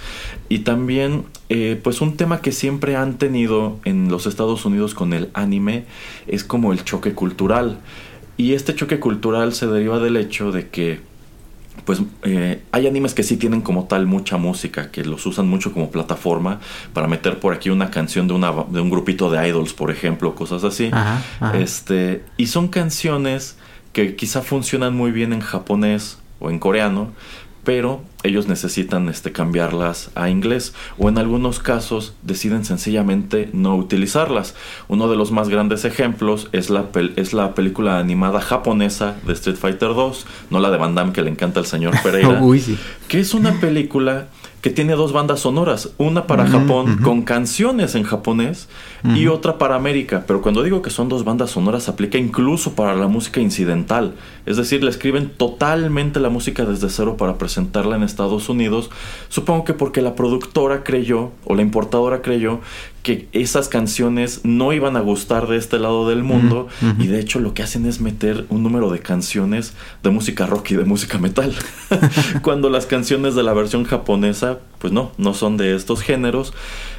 [0.51, 5.13] Y también, eh, pues un tema que siempre han tenido en los Estados Unidos con
[5.13, 5.85] el anime
[6.27, 7.79] es como el choque cultural.
[8.37, 11.01] Y este choque cultural se deriva del hecho de que
[11.85, 15.73] pues eh, hay animes que sí tienen como tal mucha música, que los usan mucho
[15.73, 16.61] como plataforma
[16.93, 20.35] para meter por aquí una canción de, una, de un grupito de idols, por ejemplo,
[20.35, 20.91] cosas así.
[21.53, 23.59] Este, y son canciones
[23.93, 27.13] que quizá funcionan muy bien en japonés o en coreano,
[27.65, 34.55] pero ellos necesitan este, cambiarlas a inglés o en algunos casos deciden sencillamente no utilizarlas.
[34.89, 36.87] Uno de los más grandes ejemplos es la,
[37.17, 41.23] es la película animada japonesa de Street Fighter 2, no la de Van Damme que
[41.23, 42.41] le encanta al señor Pereira,
[43.09, 44.29] que es una película
[44.65, 48.71] que tiene dos bandas sonoras, una para Japón con canciones en japonés
[49.15, 50.25] y otra para América.
[50.27, 54.15] Pero cuando digo que son dos bandas sonoras, aplica incluso para la música incidental.
[54.47, 58.89] Es decir, le escriben totalmente la música desde cero para presentarla en Estados Unidos.
[59.29, 62.61] Supongo que porque la productora creyó, o la importadora creyó,
[63.05, 67.39] que esas canciones no iban a gustar de este lado del mundo y de hecho
[67.39, 71.19] lo que hacen es meter un número de canciones de música rock y de música
[71.19, 71.55] metal.
[72.43, 76.53] Cuando las canciones de la versión japonesa, pues no, no son de estos géneros.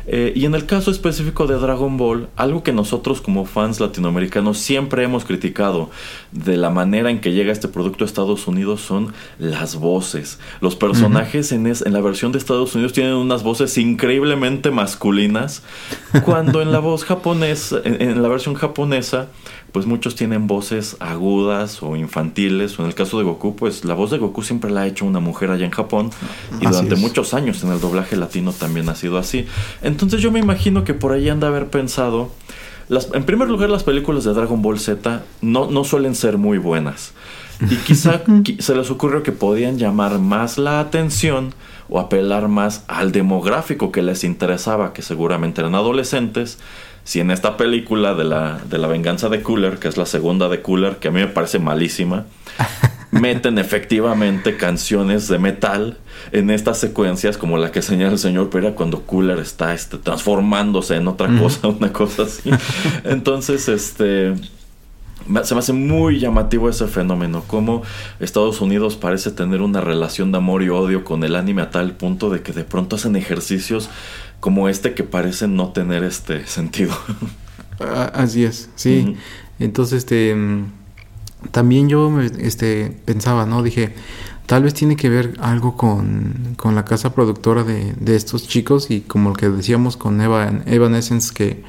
[0.07, 4.57] Eh, y en el caso específico de Dragon Ball, algo que nosotros como fans latinoamericanos
[4.57, 5.91] siempre hemos criticado
[6.31, 10.39] de la manera en que llega este producto a Estados Unidos son las voces.
[10.61, 15.61] Los personajes en, en la versión de Estados Unidos tienen unas voces increíblemente masculinas,
[16.23, 19.27] cuando en la voz japonesa, en la versión japonesa,
[19.71, 23.93] pues muchos tienen voces agudas o infantiles, o en el caso de Goku, pues la
[23.93, 26.11] voz de Goku siempre la ha hecho una mujer allá en Japón
[26.61, 29.45] y durante muchos años en el doblaje latino también ha sido así.
[29.81, 32.31] Entonces yo me imagino que por ahí han de haber pensado,
[32.87, 36.57] las, en primer lugar las películas de Dragon Ball Z no, no suelen ser muy
[36.57, 37.13] buenas.
[37.69, 38.21] Y quizá
[38.59, 41.53] se les ocurrió que podían llamar más la atención
[41.89, 46.59] o apelar más al demográfico que les interesaba, que seguramente eran adolescentes,
[47.05, 50.49] si en esta película de la, de la venganza de Cooler, que es la segunda
[50.49, 52.25] de Cooler, que a mí me parece malísima,
[53.11, 55.99] meten efectivamente canciones de metal
[56.31, 60.95] en estas secuencias como la que señala el señor Pera cuando Cooler está este, transformándose
[60.95, 62.49] en otra cosa, una cosa así.
[63.03, 64.33] Entonces, este
[65.43, 67.81] se me hace muy llamativo ese fenómeno, como
[68.19, 71.93] Estados Unidos parece tener una relación de amor y odio con el anime a tal
[71.93, 73.89] punto de que de pronto hacen ejercicios
[74.39, 76.93] como este que parece no tener este sentido.
[77.79, 79.17] Ah, así es, sí.
[79.59, 80.65] Entonces, este, mm,
[81.51, 83.63] también yo este, pensaba, ¿no?
[83.63, 83.93] Dije,
[84.45, 88.91] tal vez tiene que ver algo con, con la casa productora de, de, estos chicos
[88.91, 91.63] y como lo que decíamos con Evan, Evanescence que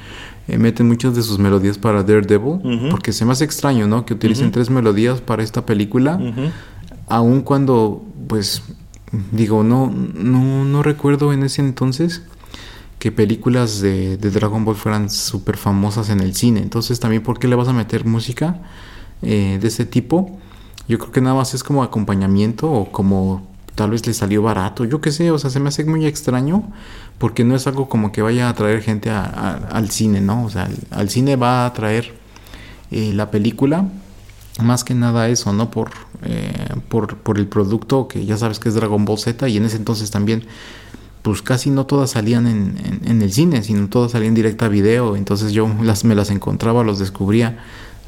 [0.48, 4.06] eh, meten muchas de sus melodías para Daredevil, porque se me hace extraño, ¿no?
[4.06, 6.20] Que utilicen tres melodías para esta película,
[7.08, 8.62] aun cuando, pues,
[9.32, 12.22] digo, no, no, no recuerdo en ese entonces
[12.98, 16.60] que películas de, Dragon Ball fueran súper famosas en el cine.
[16.60, 18.60] Entonces también, ¿por qué le vas a meter música
[19.22, 20.38] eh, de ese tipo?
[20.88, 24.86] Yo creo que nada más es como acompañamiento o como tal vez le salió barato,
[24.86, 26.64] yo qué sé, o sea, se me hace muy extraño
[27.18, 30.44] porque no es algo como que vaya a atraer gente al cine, ¿no?
[30.44, 32.14] O sea, al, al cine va a atraer
[32.90, 33.88] eh, la película,
[34.62, 35.70] más que nada eso, ¿no?
[35.70, 35.90] Por,
[36.22, 36.52] eh,
[36.88, 39.76] por, por el producto que ya sabes que es Dragon Ball Z y en ese
[39.76, 40.44] entonces también,
[41.26, 44.68] pues casi no todas salían en, en- en el cine, sino todas salían directa a
[44.68, 47.58] video, entonces yo las, me las encontraba, los descubría,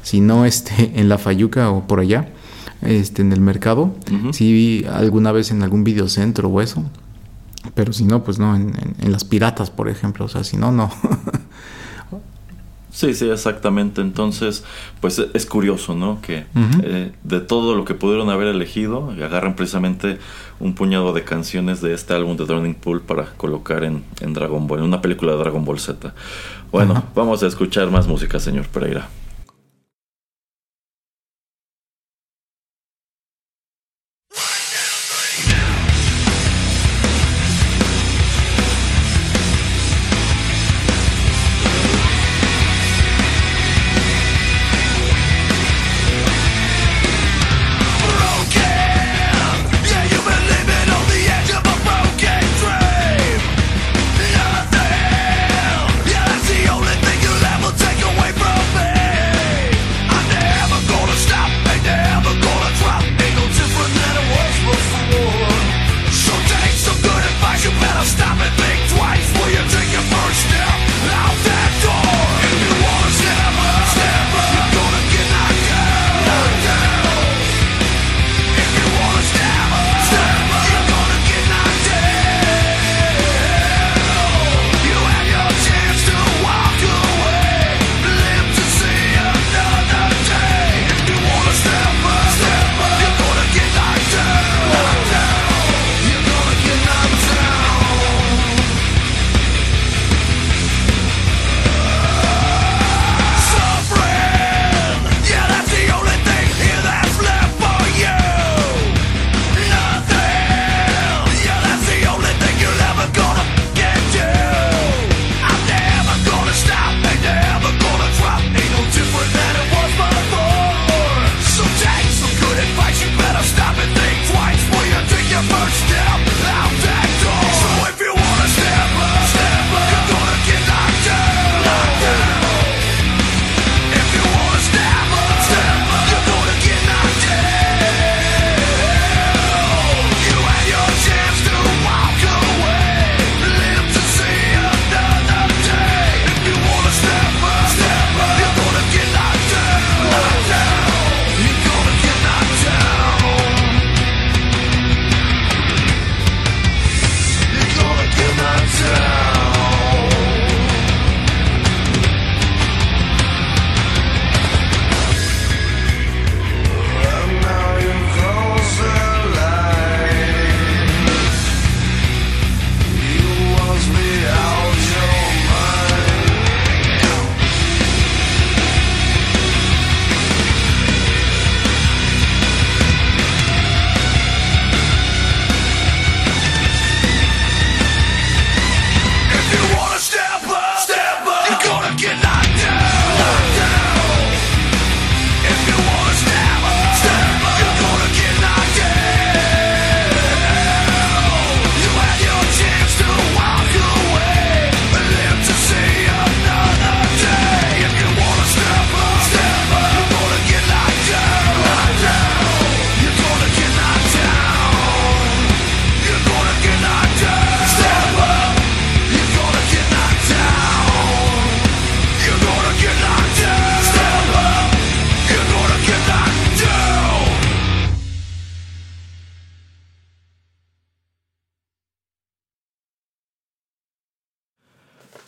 [0.03, 2.29] si no este, en la Fayuca o por allá,
[2.81, 3.93] este, en el mercado,
[4.39, 6.83] vi alguna vez en algún videocentro o eso,
[7.75, 10.55] pero si no, pues no, en, en- en las piratas, por ejemplo, o sea, si
[10.57, 10.89] no, no.
[12.91, 14.01] Sí, sí, exactamente.
[14.01, 14.63] Entonces,
[14.99, 16.19] pues e- es curioso, ¿no?
[16.21, 16.45] Que
[16.83, 20.17] eh, de todo lo que pudieron haber elegido, agarran precisamente
[20.59, 24.65] un puñado de canciones de este álbum de Drowning Pool para colocar en, en Dragon
[24.67, 26.13] Ball, en una película de Dragon Ball Z.
[26.71, 29.07] Bueno, vamos a escuchar más música, señor Pereira.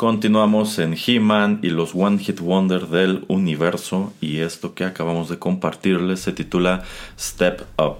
[0.01, 5.37] Continuamos en He-Man y los One Hit Wonder del universo y esto que acabamos de
[5.37, 6.81] compartirles se titula
[7.19, 7.97] Step Up.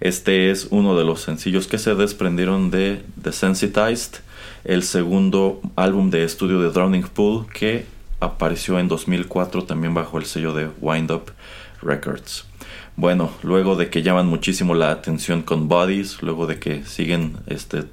[0.00, 4.22] Este es uno de los sencillos que se desprendieron de Desensitized,
[4.64, 7.86] el segundo álbum de estudio de Drowning Pool que
[8.18, 11.30] apareció en 2004 también bajo el sello de Wind Up
[11.80, 12.44] Records.
[12.96, 17.84] Bueno, luego de que llaman muchísimo la atención con Bodies, luego de que siguen este,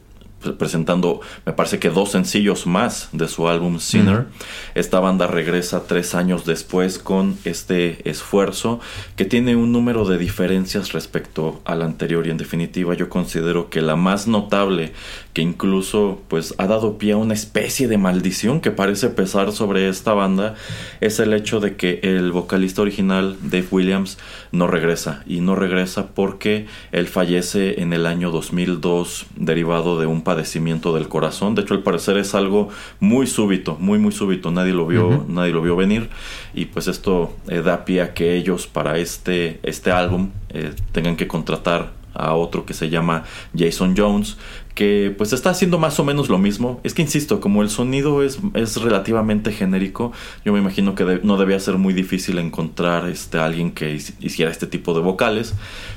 [0.57, 4.27] presentando, me parece que dos sencillos más de su álbum Sinner.
[4.75, 8.79] Esta banda regresa tres años después con este esfuerzo
[9.15, 13.81] que tiene un número de diferencias respecto al anterior y en definitiva yo considero que
[13.81, 14.93] la más notable
[15.33, 19.89] que incluso pues ha dado pie a una especie de maldición que parece pesar sobre
[19.89, 20.55] esta banda
[21.01, 24.17] es el hecho de que el vocalista original Dave Williams
[24.51, 30.21] no regresa y no regresa porque él fallece en el año 2002 derivado de un
[30.21, 31.55] padecimiento del corazón.
[31.55, 32.69] De hecho al parecer es algo
[32.99, 34.51] muy súbito muy muy súbito.
[34.51, 36.09] Nadie lo vio nadie lo vio venir
[36.53, 41.15] y pues esto eh, da pie a que ellos para este este álbum eh, tengan
[41.15, 43.23] que contratar a otro que se llama
[43.55, 44.37] Jason Jones,
[44.77, 46.79] que pues está haciendo más o menos lo mismo.
[46.83, 50.11] Es que insisto, como el sonido es, es relativamente genérico,
[50.45, 54.51] yo me imagino que no debía ser muy difícil encontrar este, alguien que hici- hiciera
[54.51, 55.55] este tipo de vocales.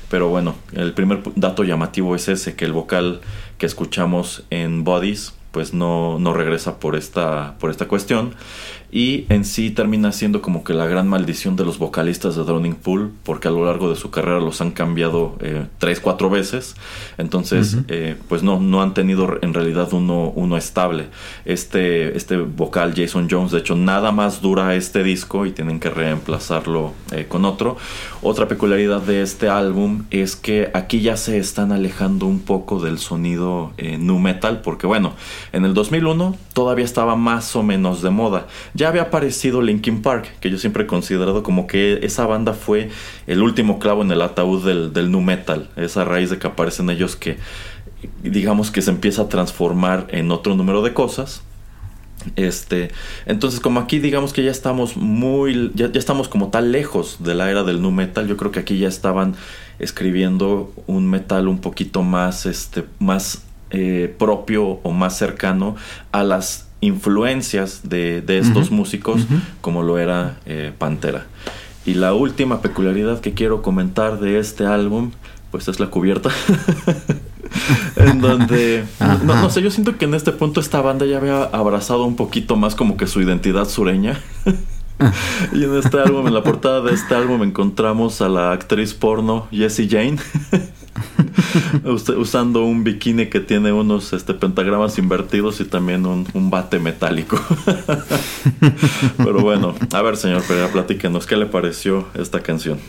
[0.09, 3.21] Pero bueno, el primer dato llamativo es ese, que el vocal
[3.59, 8.33] que escuchamos en Bodies pues no, no regresa por esta, por esta cuestión.
[8.91, 12.75] Y en sí termina siendo como que la gran maldición de los vocalistas de Drowning
[12.75, 16.75] Pool, porque a lo largo de su carrera los han cambiado eh, tres, cuatro veces.
[17.17, 21.07] Entonces, eh, pues no, no han tenido en realidad uno, uno estable.
[21.45, 25.89] Este, este vocal Jason Jones, de hecho, nada más dura este disco y tienen que
[25.89, 27.77] reemplazarlo eh, con otro.
[28.21, 32.99] Otra peculiaridad de este álbum es que aquí ya se están alejando un poco del
[32.99, 35.13] sonido eh, nu metal, porque bueno,
[35.53, 38.47] en el 2001 todavía estaba más o menos de moda.
[38.81, 42.89] Ya había aparecido Linkin Park, que yo siempre he considerado como que esa banda fue
[43.27, 45.69] el último clavo en el ataúd del, del nu metal.
[45.75, 47.37] Esa raíz de que aparecen ellos que
[48.23, 51.43] digamos que se empieza a transformar en otro número de cosas.
[52.35, 52.89] Este,
[53.27, 57.51] entonces como aquí digamos que ya estamos muy, ya, estamos como tal lejos de la
[57.51, 59.35] era del nu metal, yo creo que aquí ya estaban
[59.77, 65.75] escribiendo un metal un poquito más, este, más eh, propio o más cercano
[66.11, 69.21] a las influencias de, de estos músicos
[69.61, 71.27] como lo era eh, Pantera.
[71.85, 75.11] Y la última peculiaridad que quiero comentar de este álbum,
[75.51, 76.29] pues es la cubierta.
[77.95, 78.83] en donde
[79.25, 82.15] no, no sé, yo siento que en este punto esta banda ya había abrazado un
[82.15, 84.19] poquito más como que su identidad sureña.
[85.53, 89.47] y en este álbum, en la portada de este álbum, encontramos a la actriz porno
[89.51, 90.17] Jessie Jane.
[91.85, 96.79] Us- usando un bikini que tiene unos este, pentagramas invertidos y también un, un bate
[96.79, 97.39] metálico.
[99.17, 102.79] Pero bueno, a ver, señor Pereira, platíquenos, ¿qué le pareció esta canción?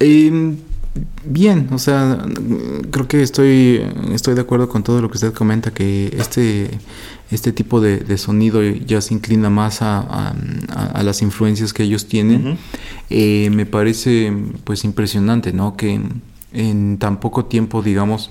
[0.00, 0.54] Eh,
[1.24, 2.24] bien, o sea,
[2.90, 6.70] creo que estoy, estoy de acuerdo con todo lo que usted comenta, que este,
[7.30, 10.34] este tipo de, de sonido ya se inclina más a, a-
[10.74, 12.58] a- a las influencias que ellos tienen.
[13.10, 14.32] Eh, me parece
[14.64, 15.76] pues impresionante, ¿no?
[15.76, 16.00] Que
[16.52, 18.30] en tan poco tiempo, digamos,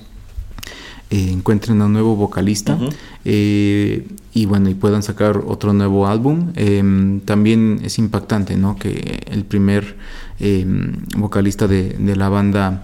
[1.11, 2.77] eh, encuentren a un nuevo vocalista
[3.25, 6.51] eh, y bueno y puedan sacar otro nuevo álbum.
[6.55, 9.97] Em, también es impactante no que el primer
[10.39, 12.83] em, vocalista de, de la banda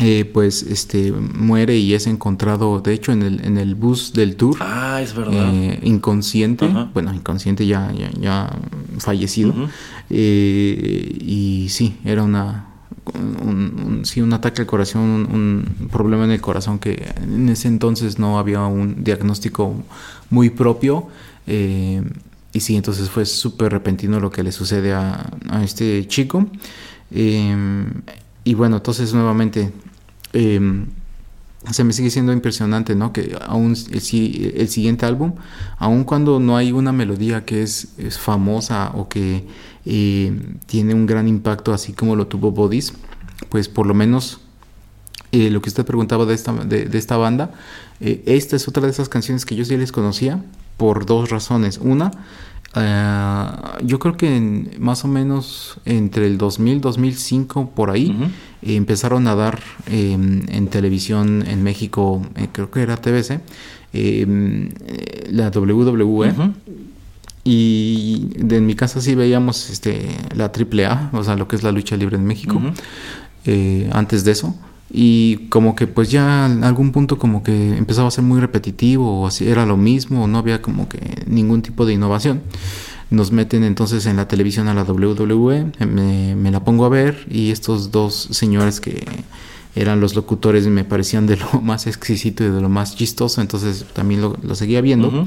[0.00, 4.36] eh, pues este muere y es encontrado de hecho en el, en el bus del
[4.36, 5.52] tour Ah, es verdad.
[5.82, 8.56] inconsciente, bueno, inconsciente ya, ya, ya
[8.98, 9.52] fallecido.
[10.08, 12.69] Eh, y sí, era una
[13.14, 17.68] un, un- sí, un ataque al corazón, un, problema en el corazón que en ese
[17.68, 19.74] entonces no había un diagnóstico
[20.30, 21.08] muy propio.
[21.46, 22.02] eh,
[22.52, 25.30] y sí, entonces fue súper repentino lo que le sucede a,
[25.62, 26.46] este chico.
[27.12, 27.84] Eh,
[28.44, 29.72] y bueno, entonces nuevamente...
[30.32, 30.86] em,
[31.70, 33.12] se me sigue siendo impresionante, ¿no?
[33.12, 35.34] Que aún el, el siguiente álbum,
[35.78, 37.88] aun cuando no hay una melodía que es
[38.18, 39.44] famosa o que
[39.86, 40.32] eh,
[40.66, 42.92] tiene un gran impacto, así como lo tuvo Bodies,
[43.48, 44.40] pues por lo menos
[45.32, 47.52] eh, lo que usted preguntaba de esta, de, de esta banda,
[48.00, 50.42] eh, esta es otra de esas canciones que yo sí les conocía
[50.76, 51.78] por dos razones.
[51.78, 52.10] Una,
[52.74, 53.50] eh,
[53.84, 58.24] yo creo que en- más o menos entre el 2000 2005 por ahí Ujú.
[58.62, 63.40] eh, empezaron a dar eh, en televisión en México, eh, creo que era TBC,
[63.92, 64.68] eh,
[65.30, 66.30] la WWE.
[66.30, 66.52] Ujú.
[67.44, 71.62] Y de- en mi casa sí veíamos este, la AAA, o sea, lo que es
[71.62, 72.60] la lucha libre en México,
[73.46, 74.54] eh, antes de eso.
[74.92, 79.20] Y como que pues ya en algún punto como que empezaba a ser muy repetitivo
[79.22, 82.42] o así era lo mismo o no había como que ningún tipo de innovación.
[83.10, 87.24] Nos meten entonces en la televisión a la WWE, me, me la pongo a ver
[87.30, 89.04] y estos dos señores que
[89.76, 93.86] eran los locutores me parecían de lo más exquisito y de lo más chistoso, entonces
[93.94, 95.24] también lo, lo seguía viendo.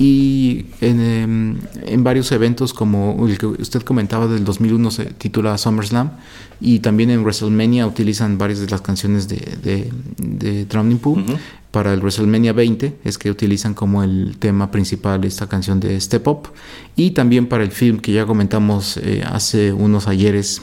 [0.00, 5.58] Y en, em, en varios eventos como el que usted comentaba del 2001 se titula
[5.58, 6.12] SummerSlam
[6.58, 11.26] y también en WrestleMania utilizan varias de las canciones de, de, de Drowning Pool.
[11.70, 16.26] Para el WrestleMania 20 es que utilizan como el tema principal esta canción de Step
[16.28, 16.48] Up.
[16.96, 20.62] Y también para el film que ya comentamos eh, hace unos ayeres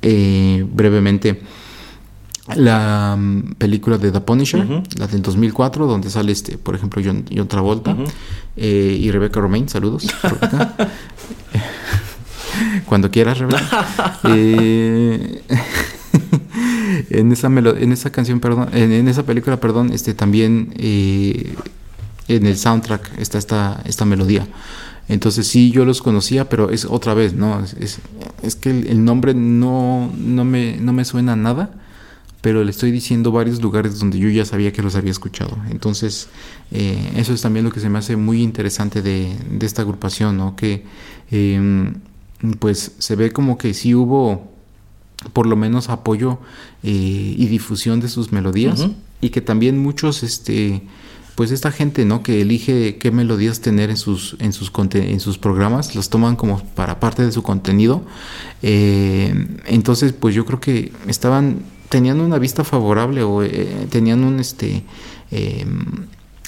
[0.00, 1.42] eh, brevemente
[2.56, 7.24] la mm, película de The Punisher, la del 2004, donde sale este, por ejemplo, John,
[7.34, 7.96] John Travolta
[8.56, 10.06] eh, y Rebecca Romaine, saludos.
[10.22, 10.74] Rebeca.
[12.86, 14.20] Cuando quieras, Rebeca.
[14.24, 15.42] Eh,
[17.10, 21.54] en esa melo- en esa canción, perdón, en, en esa película, perdón, este también eh,
[22.28, 24.46] en el soundtrack está esta, esta melodía.
[25.08, 27.60] Entonces sí, yo los conocía, pero es otra vez, ¿no?
[27.64, 27.98] Es, es-
[28.42, 31.70] es que el, el nombre no, no, me, no me suena a nada,
[32.40, 35.58] pero le estoy diciendo varios lugares donde yo ya sabía que los había escuchado.
[35.70, 36.28] Entonces,
[36.70, 40.36] eh, eso es también lo que se me hace muy interesante de, de esta agrupación,
[40.36, 40.56] ¿no?
[40.56, 40.84] Que
[41.30, 41.92] eh,
[42.58, 44.50] pues se ve como que sí hubo
[45.32, 46.38] por lo menos apoyo
[46.82, 48.88] eh, y difusión de sus melodías
[49.20, 50.82] y que también muchos este
[51.34, 55.36] pues esta gente no que elige qué melodías tener en sus en sus en sus
[55.38, 58.02] programas los toman como para parte de su contenido
[58.62, 59.34] Eh,
[59.66, 64.84] entonces pues yo creo que estaban tenían una vista favorable o eh, tenían un este
[65.30, 65.66] eh,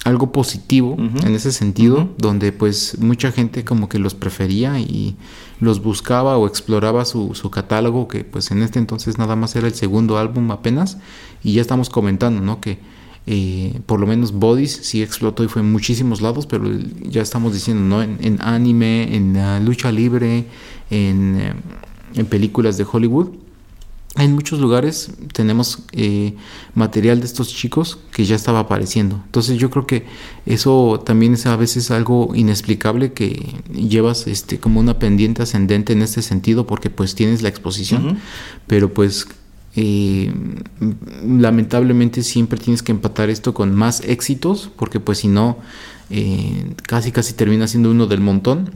[0.03, 5.15] algo positivo en ese sentido, donde pues mucha gente como que los prefería y
[5.61, 9.67] los buscaba o exploraba su, su catálogo, que pues en este entonces nada más era
[9.67, 10.97] el segundo álbum apenas,
[11.41, 12.59] y ya estamos comentando, ¿no?
[12.59, 12.79] Que
[13.27, 16.69] eh, por lo menos Bodies sí explotó y fue en muchísimos lados, pero
[17.03, 18.03] ya estamos diciendo, ¿no?
[18.03, 20.47] En, en anime, en lucha libre,
[20.89, 21.53] en, eh,
[22.15, 23.42] en películas de Hollywood.
[24.15, 26.35] En muchos lugares tenemos eh,
[26.75, 29.19] material de estos chicos que ya estaba apareciendo.
[29.25, 30.05] Entonces yo creo que
[30.45, 36.03] eso también es a veces algo inexplicable que llevas este como una pendiente ascendente en
[36.03, 38.19] este sentido porque pues tienes la exposición,
[38.67, 39.27] pero pues
[39.75, 40.31] eh,
[41.25, 45.57] lamentablemente siempre tienes que empatar esto con más éxitos porque pues si no
[46.11, 48.69] eh, casi casi termina siendo uno del montón.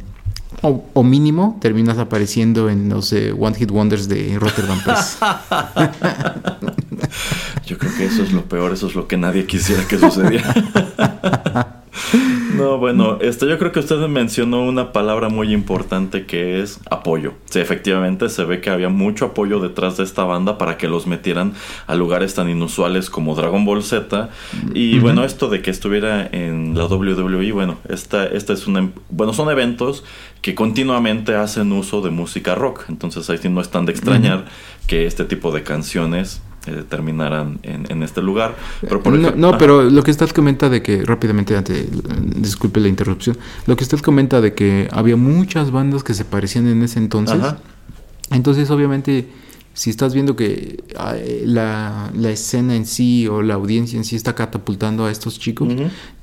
[0.61, 5.19] O, o mínimo terminas apareciendo en los eh, One Hit Wonders de Rotterdam Press.
[7.67, 11.73] Yo creo que eso es lo peor, eso es lo que nadie quisiera que sucediera.
[12.57, 17.33] No, bueno, este, yo creo que usted mencionó una palabra muy importante que es apoyo.
[17.45, 21.07] Sí, efectivamente se ve que había mucho apoyo detrás de esta banda para que los
[21.07, 21.53] metieran
[21.85, 24.29] a lugares tan inusuales como Dragon Ball Z.
[24.73, 29.33] Y bueno, esto de que estuviera en la WWE, bueno, esta, esta es una, bueno,
[29.33, 30.03] son eventos
[30.41, 32.85] que continuamente hacen uso de música rock.
[32.89, 34.45] Entonces ahí sí no es tan de extrañar
[34.87, 38.55] que este tipo de canciones eh, terminaran en, en este lugar.
[38.81, 39.57] Pero por no, ejemplo- no, Ajá.
[39.57, 41.87] pero lo que usted comenta de que, rápidamente, ante,
[42.35, 46.67] disculpe la interrupción, lo que usted comenta de que había muchas bandas que se parecían
[46.67, 47.59] en ese entonces, Ajá.
[48.31, 49.27] entonces obviamente
[49.73, 54.15] si estás viendo que eh, la, la escena en sí o la audiencia en sí
[54.15, 55.67] está catapultando a estos chicos,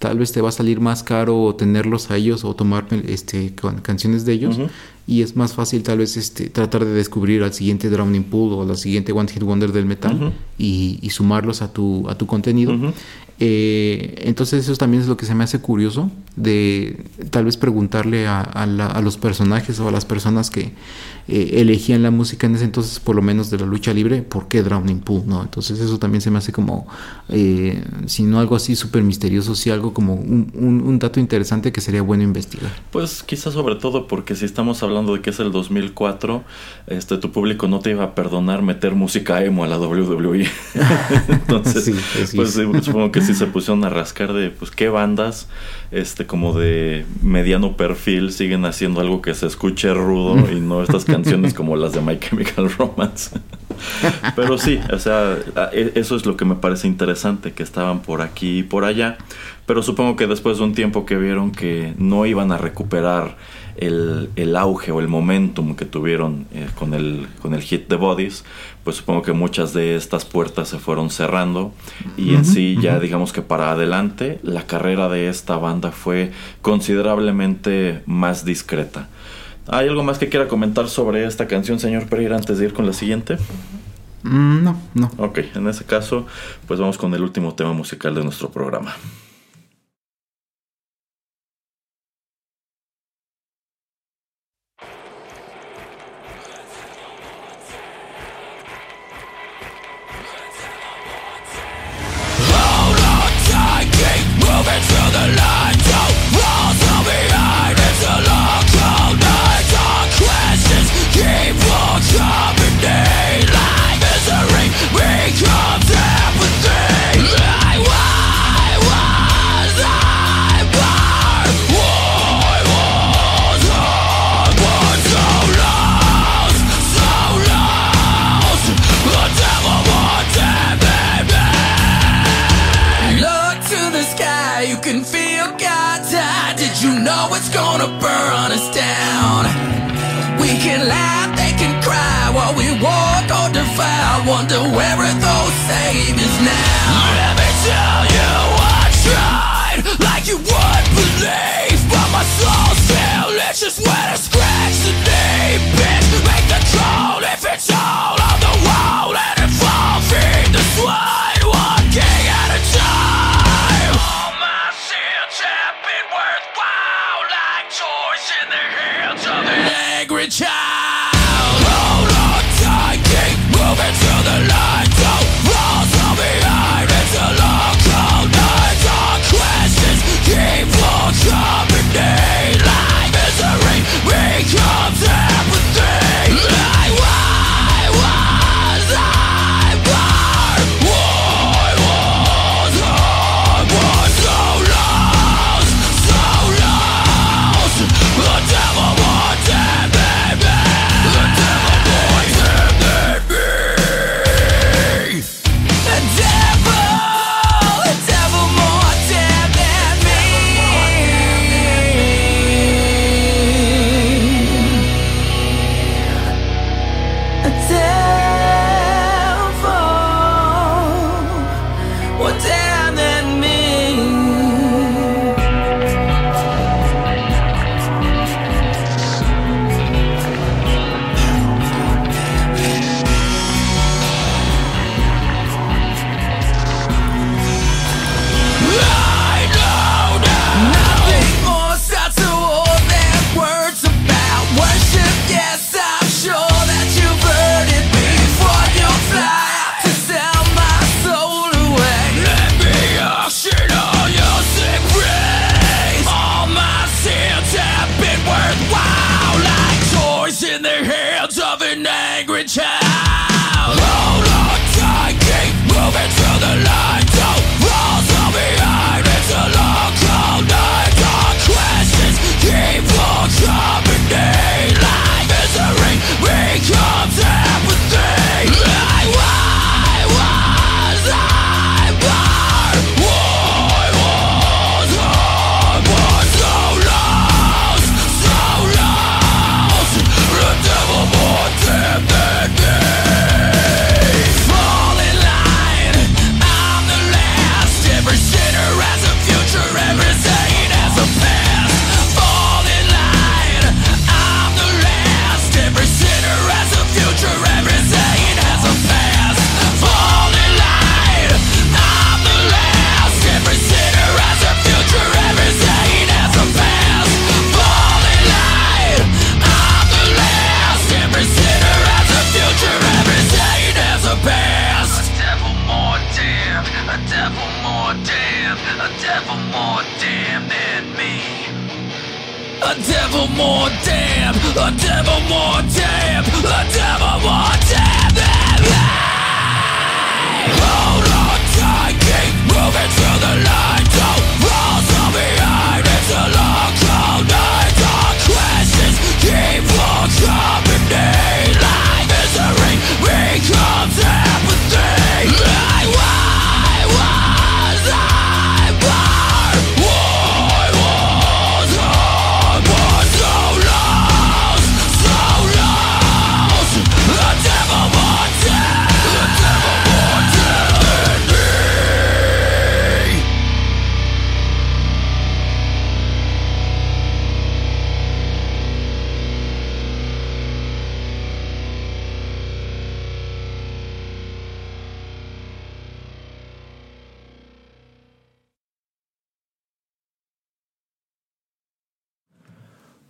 [0.01, 3.77] tal vez te va a salir más caro tenerlos a ellos o tomar este, con,
[3.81, 4.59] canciones de ellos.
[5.07, 8.65] Y es más fácil tal vez este, tratar de descubrir al siguiente Drowning Pool o
[8.65, 12.73] la siguiente One Hit Wonder del metal y, y sumarlos a tu, a tu contenido.
[13.41, 18.27] Eh, entonces eso también es lo que se me hace curioso de tal vez preguntarle
[18.29, 20.71] a, a la- a los personajes o a las personas que
[21.29, 24.49] eh, elegían la música en ese entonces por lo menos de la lucha libre por
[24.49, 26.87] qué Drowning Pool no entonces eso también se me hace como
[27.29, 31.73] eh, si no algo así súper misterioso sí algo como un, un- un dato interesante
[31.73, 35.41] que sería bueno investigar Pues quizás sobre todo porque si estamos hablando de que es
[35.41, 36.43] el 2004,
[36.87, 40.47] este tu público no te iba a perdonar meter música emo a la WWE.
[41.29, 42.85] Entonces, Sí, pues es.
[42.85, 45.49] supongo que sí se pusieron a rascar de pues qué bandas
[45.91, 51.05] este como de mediano perfil siguen haciendo algo que se escuche rudo y no estas
[51.17, 53.31] canciones como las de My Chemical Romance.
[54.37, 55.37] Pero sí, o sea,
[55.73, 59.17] e- eso es lo que me parece interesante, que estaban por aquí y por allá.
[59.67, 63.37] Pero supongo que después de un tiempo que vieron que no iban a recuperar
[63.77, 67.97] el, el auge o el momentum que tuvieron eh, con, el, con el hit de
[67.97, 68.45] Bodies,
[68.85, 71.73] pues supongo que muchas de estas puertas se fueron cerrando
[72.17, 76.31] y en sí ya digamos que para adelante la carrera de esta banda fue
[76.63, 79.09] considerablemente más discreta.
[79.69, 82.87] ¿Hay algo más que quiera comentar sobre esta canción, señor Pereira, antes de ir con
[82.87, 83.37] la siguiente?
[84.23, 86.27] Mm, no no Ok, en ese caso,
[86.67, 88.95] pues vamos con el último tema musical de nuestro programa.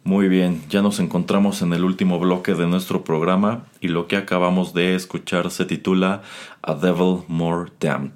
[0.06, 4.18] Muy bien, ya nos encontramos en el último bloque de nuestro programa y lo que
[4.18, 6.20] acabamos de escuchar se titula
[6.60, 8.12] A Devil More Damned.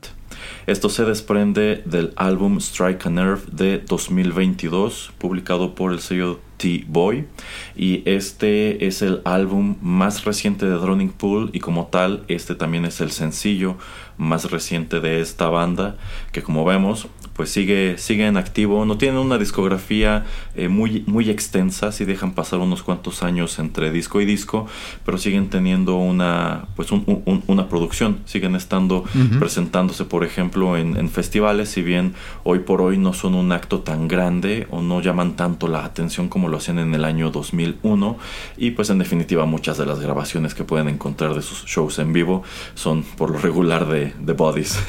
[0.66, 7.26] Esto se desprende del álbum Strike a Nerve de 2022, publicado por el sello T-Boy.
[7.74, 12.84] Y este es el álbum más reciente de Drowning Pool y como tal, este también
[12.84, 13.76] es el sencillo
[14.18, 15.97] más reciente de esta banda,
[16.32, 17.07] que como vemos
[17.39, 18.84] pues sigue, sigue en activo.
[18.84, 20.24] No tienen una discografía
[20.57, 24.66] eh, muy, muy extensa, sí dejan pasar unos cuantos años entre disco y disco,
[25.07, 29.05] pero siguen teniendo una, pues un- un- una producción, siguen estando
[29.39, 33.80] presentándose, por ejemplo, en, en festivales, si bien hoy por hoy no son un acto
[33.82, 38.18] tan grande o no llaman tanto la atención como lo hacían en el año 2001
[38.57, 42.12] y pues en definitiva muchas de las grabaciones que pueden encontrar de sus shows en
[42.12, 42.43] vivo
[42.74, 44.76] son por lo regular de, de Bodies.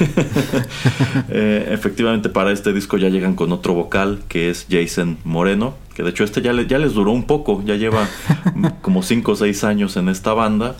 [1.28, 6.02] Eh, efectivamente para este disco ya llegan con otro vocal que es Jason Moreno, que
[6.02, 8.08] de hecho este ya, le- ya les duró un poco, ya lleva
[8.80, 10.74] como 5 o 6 años en esta banda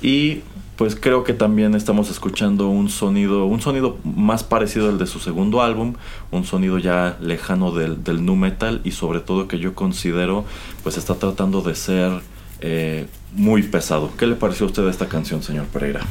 [0.00, 0.42] y
[0.76, 5.18] pues creo que también estamos escuchando un sonido, un sonido más parecido al de su
[5.18, 5.94] segundo álbum,
[6.30, 10.44] un sonido ya lejano del, del nu metal y sobre todo que yo considero
[10.84, 12.12] pues está tratando de ser
[12.60, 14.10] eh, muy pesado.
[14.16, 16.02] ¿Qué le pareció a usted esta canción, señor Pereira?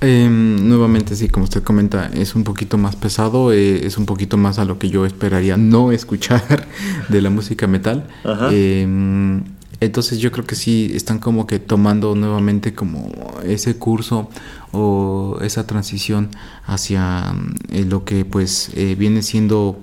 [0.00, 4.36] Em, nuevamente, sí, como usted comenta, es un poquito más pesado, eh, es un poquito
[4.36, 6.68] más a lo que yo esperaría no escuchar
[7.08, 8.06] de la música metal.
[8.24, 8.50] Ajá.
[8.52, 9.42] Em,
[9.80, 13.12] entonces yo creo que sí están como que tomando nuevamente como
[13.44, 14.28] ese curso
[14.72, 16.30] o esa transición
[16.66, 19.78] hacia mm, eh, lo que pues eh, viene siendo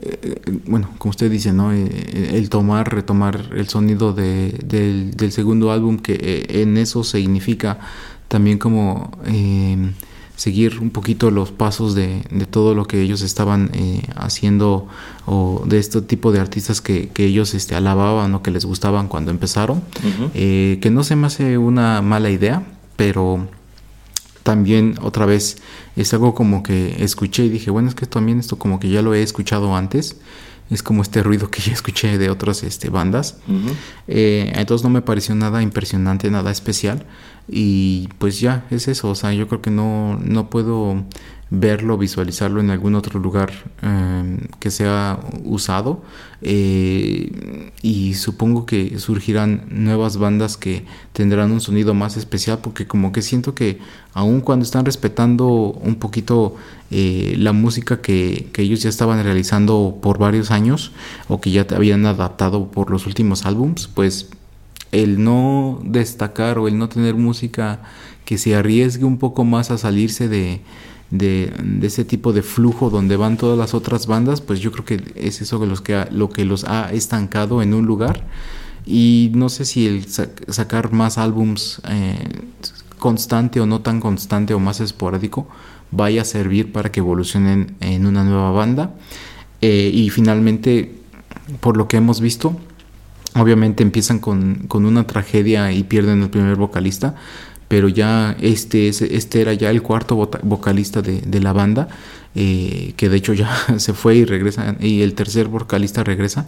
[0.00, 1.72] eh, eh, bueno, como usted dice, ¿no?
[1.72, 7.04] Eh, el tomar, retomar el sonido de- del, del segundo álbum, que eh, en eso
[7.04, 7.78] significa
[8.28, 9.76] también como eh,
[10.36, 14.88] seguir un poquito los pasos de, de todo lo que ellos estaban eh, haciendo
[15.26, 19.06] o de este tipo de artistas que, que ellos este, alababan o que les gustaban
[19.06, 19.80] cuando empezaron.
[20.34, 22.64] Eh, que no se me hace una mala idea,
[22.96, 23.46] pero
[24.44, 25.56] también otra vez
[25.96, 29.02] es algo como que escuché y dije, bueno, es que también esto como que ya
[29.02, 30.16] lo he escuchado antes.
[30.70, 33.38] Es como este ruido que ya escuché de otras este, bandas.
[34.06, 37.06] Eh, entonces no me pareció nada impresionante, nada especial.
[37.48, 39.08] Y pues ya, es eso.
[39.10, 41.02] O sea, yo creo que no, no puedo
[41.54, 43.52] verlo, visualizarlo en algún otro lugar
[43.82, 46.02] eh, que sea usado.
[46.42, 53.12] Eh, y supongo que surgirán nuevas bandas que tendrán un sonido más especial porque como
[53.12, 53.78] que siento que
[54.12, 56.56] aun cuando están respetando un poquito
[56.90, 60.92] eh, la música que, que ellos ya estaban realizando por varios años
[61.28, 64.28] o que ya habían adaptado por los últimos álbums, pues
[64.92, 67.80] el no destacar o el no tener música
[68.24, 70.60] que se arriesgue un poco más a salirse de,
[71.18, 74.84] de, de ese tipo de flujo donde van todas las otras bandas, pues yo creo
[74.84, 78.24] que es eso los que lo que los ha estancado en un lugar.
[78.86, 82.18] Y no sé si el sa- sacar más álbums eh,
[82.98, 85.46] constante o no tan constante o más esporádico
[85.90, 88.94] vaya a servir para que evolucionen en una nueva banda.
[89.60, 90.92] Eh, y finalmente,
[91.60, 92.56] por lo que hemos visto,
[93.36, 97.14] obviamente empiezan con, con una tragedia y pierden el primer vocalista,
[97.74, 100.14] pero ya este, es- este era ya el cuarto
[100.44, 101.88] vocalista de, de la banda,
[102.36, 106.46] eh, que de hecho ya se fue y regresa, y el tercer vocalista regresa.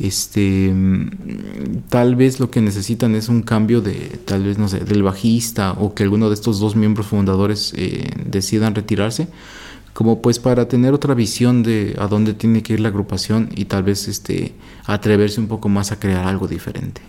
[0.00, 3.94] Este, mm, tal vez lo que necesitan es un cambio de,
[4.24, 8.10] tal vez, no sé, del bajista o que alguno de estos dos miembros fundadores eh,
[8.26, 9.28] decidan retirarse
[9.92, 13.66] como pues para tener otra visión de a dónde tiene que ir la agrupación y
[13.66, 14.54] tal vez este
[14.86, 17.00] atreverse un poco más a crear algo diferente.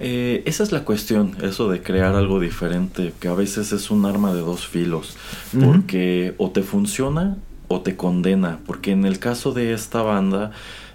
[0.00, 4.06] Eh, esa es la cuestión, eso de crear algo diferente, que a veces es un
[4.06, 5.16] arma de dos filos,
[5.64, 7.36] porque o te funciona
[7.68, 10.50] o te condena, porque en el caso de esta banda,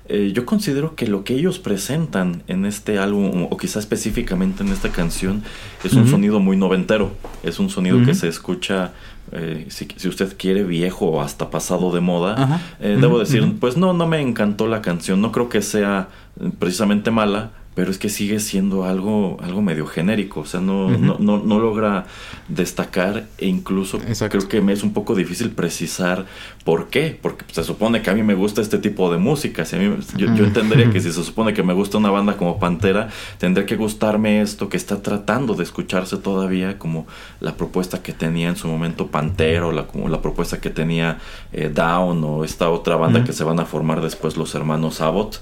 [0.08, 4.70] eh, yo considero que lo que ellos presentan en este álbum, o quizá específicamente en
[4.70, 5.44] esta canción,
[5.84, 7.12] es un sonido muy noventero,
[7.44, 8.92] es un sonido que se escucha,
[9.32, 12.60] eh, si, si usted quiere, viejo o hasta pasado de moda.
[12.80, 16.10] Eh, Debo decir, pues no, no me encantó la canción, no creo que sea
[16.58, 21.16] precisamente mala, pero es que sigue siendo algo, algo medio genérico, o sea, no, no,
[21.18, 22.08] no, no logra
[22.50, 24.38] destacar e incluso Exacto.
[24.38, 26.26] creo que me es un poco difícil precisar
[26.66, 29.78] por qué, porque se supone que a mí me gusta este tipo de música, si
[29.78, 33.08] a mí- yo, entendería que si se supone que me gusta una banda como Pantera,
[33.38, 37.08] tendría que gustarme esto que está tratando de escucharse todavía como
[37.40, 41.20] la propuesta que tenía en su momento Pantera o la, como la propuesta que tenía
[41.54, 45.40] eh, Down o esta otra banda que se van a formar después los hermanos Abbott,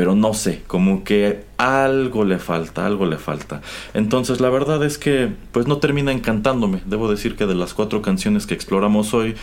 [0.00, 3.60] pero no sé, como que algo le falta, algo le falta.
[3.92, 6.80] Entonces la verdad es que pues no termina encantándome.
[6.86, 9.34] Debo decir que de las cuatro canciones que exploramos hoy,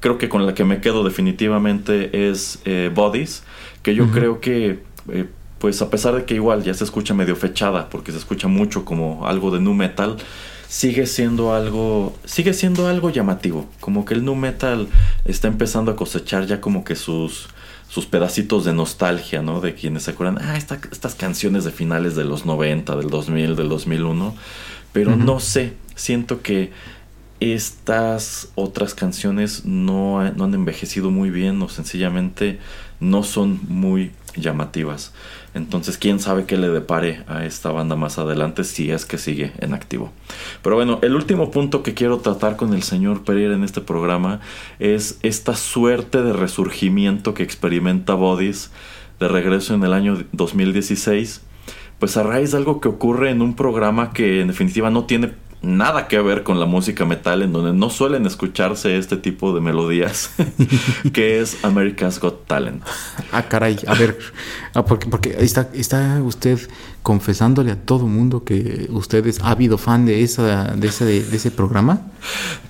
[0.00, 3.42] creo que con la que me quedo definitivamente es eh, Bodies,
[3.82, 5.26] que yo creo que eh,
[5.58, 8.86] pues a pesar de que igual ya se escucha medio fechada, porque se escucha mucho
[8.86, 10.16] como algo de nu metal,
[10.66, 14.88] sigue siendo algo sigue siendo algo llamativo, como que el nu metal
[15.26, 17.50] está empezando a cosechar ya como que sus
[17.88, 19.60] sus pedacitos de nostalgia, ¿no?
[19.60, 23.54] De quienes se acuerdan, ah, esta- estas canciones de finales de los 90, del 2000,
[23.56, 24.34] del 2001,
[24.92, 25.20] pero Ujú.
[25.24, 26.72] no sé, siento que
[27.40, 32.58] estas otras canciones no, no han envejecido muy bien o sencillamente
[32.98, 35.12] no son muy llamativas.
[35.56, 39.52] Entonces, quién sabe qué le depare a esta banda más adelante si es que sigue
[39.58, 40.12] en activo.
[40.60, 44.40] Pero bueno, el último punto que quiero tratar con el señor Pereira en este programa
[44.80, 48.70] es esta suerte de resurgimiento que experimenta Bodies
[49.18, 51.40] de regreso en el año 2016
[51.98, 55.32] pues a raíz de algo que ocurre en un programa que en definitiva no tiene
[55.66, 59.60] nada que ver con la música metal, en donde no suelen escucharse este tipo de
[59.60, 60.30] melodías,
[61.12, 62.82] que es America's Got Talent.
[63.32, 64.18] Ah, caray, a ver,
[64.74, 66.58] ah, porque, porque está, está usted
[67.06, 71.52] confesándole a todo mundo que usted es ávido fan de esa, de ese, de ese
[71.52, 72.00] programa.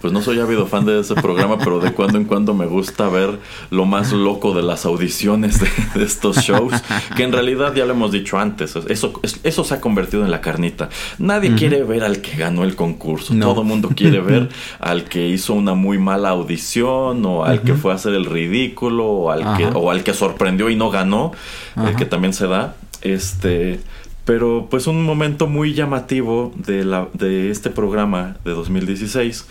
[0.02, 3.08] Pues no soy ávido fan de ese programa, pero de cuando en cuando me gusta
[3.08, 3.38] ver
[3.70, 6.74] lo más loco de las audiciones de, de estos shows,
[7.16, 10.42] que en realidad ya lo hemos dicho antes, eso, eso se ha convertido en la
[10.42, 10.90] carnita.
[11.18, 12.85] Nadie quiere ver al que ganó el concurso,
[13.30, 13.46] No.
[13.46, 14.48] todo el mundo quiere ver
[14.80, 19.06] al que hizo una muy mala audición o al que fue a hacer el ridículo
[19.06, 21.32] o al, que, o al que sorprendió y no ganó,
[21.76, 22.76] eh, que también se da.
[23.02, 23.80] Este,
[24.24, 29.46] pero pues un momento muy llamativo de, la, de este programa de 2016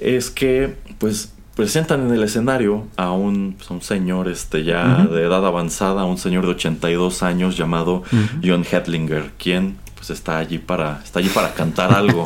[0.00, 5.24] es que pues presentan en el escenario a un, pues, un señor este ya de
[5.24, 8.04] edad avanzada, un señor de 82 años llamado
[8.44, 12.24] John Hedlinger, quien pues está allí para está allí para cantar algo.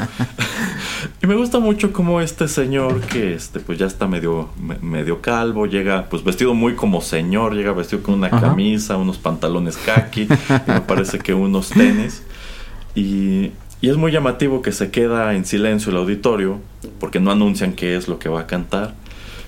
[1.23, 5.20] y me gusta mucho cómo este señor que este pues ya está medio me- medio
[5.20, 8.41] calvo, llega pues vestido muy como señor, llega vestido con una Ajá.
[8.41, 12.23] camisa, unos pantalones khaki, y me parece que unos tenis
[12.95, 16.61] y y es muy llamativo que se queda en silencio el auditorio
[17.01, 18.95] porque no anuncian qué es lo que va a cantar.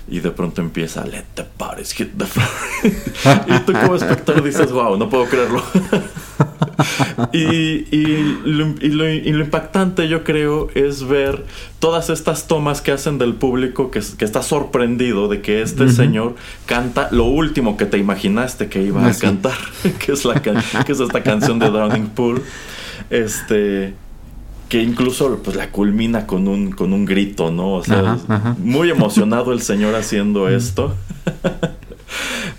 [0.07, 2.47] Y de pronto empieza Let the parties hit the floor.
[3.47, 5.63] y tú como espectador dices, wow, no puedo creerlo.
[7.33, 7.39] y,
[7.95, 11.43] y lo, y lo- y lo impactante yo creo es ver
[11.79, 16.35] todas estas tomas que hacen del público que, que está sorprendido de que este señor
[16.65, 19.21] canta lo último que te imaginaste que iba Ah, a sí.
[19.21, 19.53] cantar,
[20.05, 22.41] que es, la can- que es esta canción de Drowning Pool.
[23.09, 23.93] Este
[24.69, 27.73] que incluso pues la culmina con un con un grito, ¿no?
[27.73, 28.55] O sea, Ajá, ajá.
[28.57, 30.95] muy emocionado el señor haciendo esto.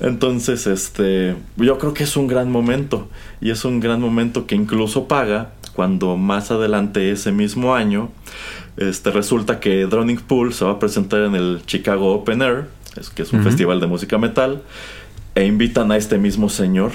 [0.01, 3.09] Entonces, este, yo creo que es un gran momento
[3.41, 8.11] y es un gran momento que incluso paga cuando más adelante ese mismo año
[8.77, 12.67] este resulta que Drowning Pool se va a presentar en el Chicago Open Air,
[12.99, 14.63] es que es un festival de música metal
[15.35, 16.93] e invitan a este mismo señor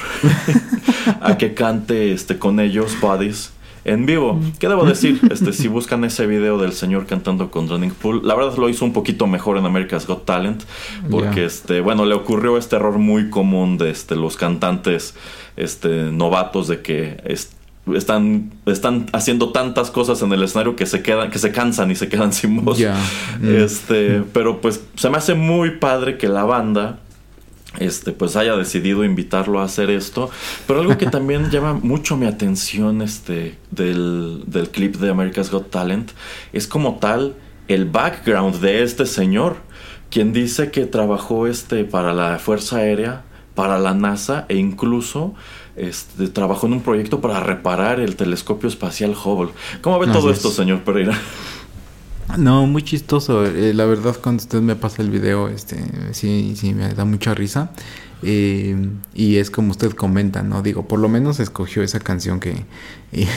[1.22, 3.52] a que cante este con ellos Bodies
[3.84, 4.40] en vivo.
[4.60, 5.20] ¿Qué debo decir?
[5.32, 8.86] Este, si buscan ese video del señor cantando con Drowning Pool, la verdad lo hizo
[8.86, 10.64] un poquito mejor en America's Got Talent,
[11.10, 15.16] porque este, bueno, le ocurrió este error muy común de este, los cantantes
[15.58, 17.53] este, novatos de que es-
[17.95, 21.95] están, están haciendo tantas cosas en el escenario que se quedan, que se cansan y
[21.95, 22.80] se quedan sin voz.
[23.41, 23.56] Mm.
[23.56, 26.99] Este, pero pues se me hace muy padre que la banda
[27.80, 30.30] este, pues haya decidido invitarlo a hacer esto.
[30.68, 35.69] Pero algo que también llama mucho mi atención este, del, del clip de America's Got
[35.69, 36.11] Talent
[36.53, 37.35] es como tal
[37.68, 39.57] el background de este señor,
[40.10, 43.23] quien dice que trabajó este, para la Fuerza Aérea,
[43.56, 45.34] para la NASA e incluso
[45.76, 49.52] este, trabajó en un proyecto para reparar el telescopio espacial Hubble.
[49.81, 50.38] ¿Cómo ve Así todo es.
[50.38, 51.18] esto, señor Pereira?
[52.38, 53.45] No, muy chistoso.
[53.45, 55.78] Eh, la verdad, cuando usted me pasa el video, este,
[56.14, 57.72] sí, sí, me da mucha risa.
[58.24, 58.76] Eh,
[59.16, 60.62] y es como usted comenta, ¿no?
[60.62, 62.66] Digo, por lo menos escogió esa canción que
[63.12, 63.28] eh,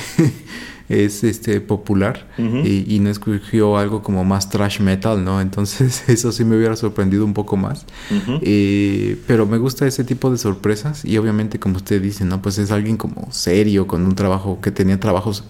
[0.91, 5.41] es este popular y, y no escogió algo como más trash metal, ¿no?
[5.41, 7.87] Entonces, eso sí me hubiera sorprendido un poco más.
[8.43, 12.43] Eh, pero me gusta ese tipo de sorpresas y obviamente como usted dice, ¿no?
[12.43, 15.45] Pues es alguien como serio, con un trabajo que tenía trabajos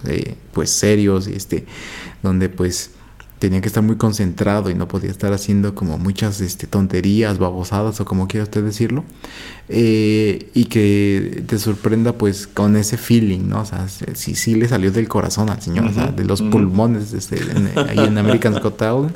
[0.53, 1.65] pues serios, este,
[2.23, 2.91] donde pues
[3.45, 8.01] tenía que estar muy concentrado y no podía estar haciendo como muchas este, tonterías, babosadas
[8.01, 9.03] o como quiera usted decirlo.
[9.69, 13.61] Eh, y que te sorprenda pues con ese feeling, ¿no?
[13.61, 16.49] O sea, sí, sí le salió del corazón al señor, o sea, de los ujú.
[16.49, 19.15] pulmones este, en- ahí en American's Got Talent.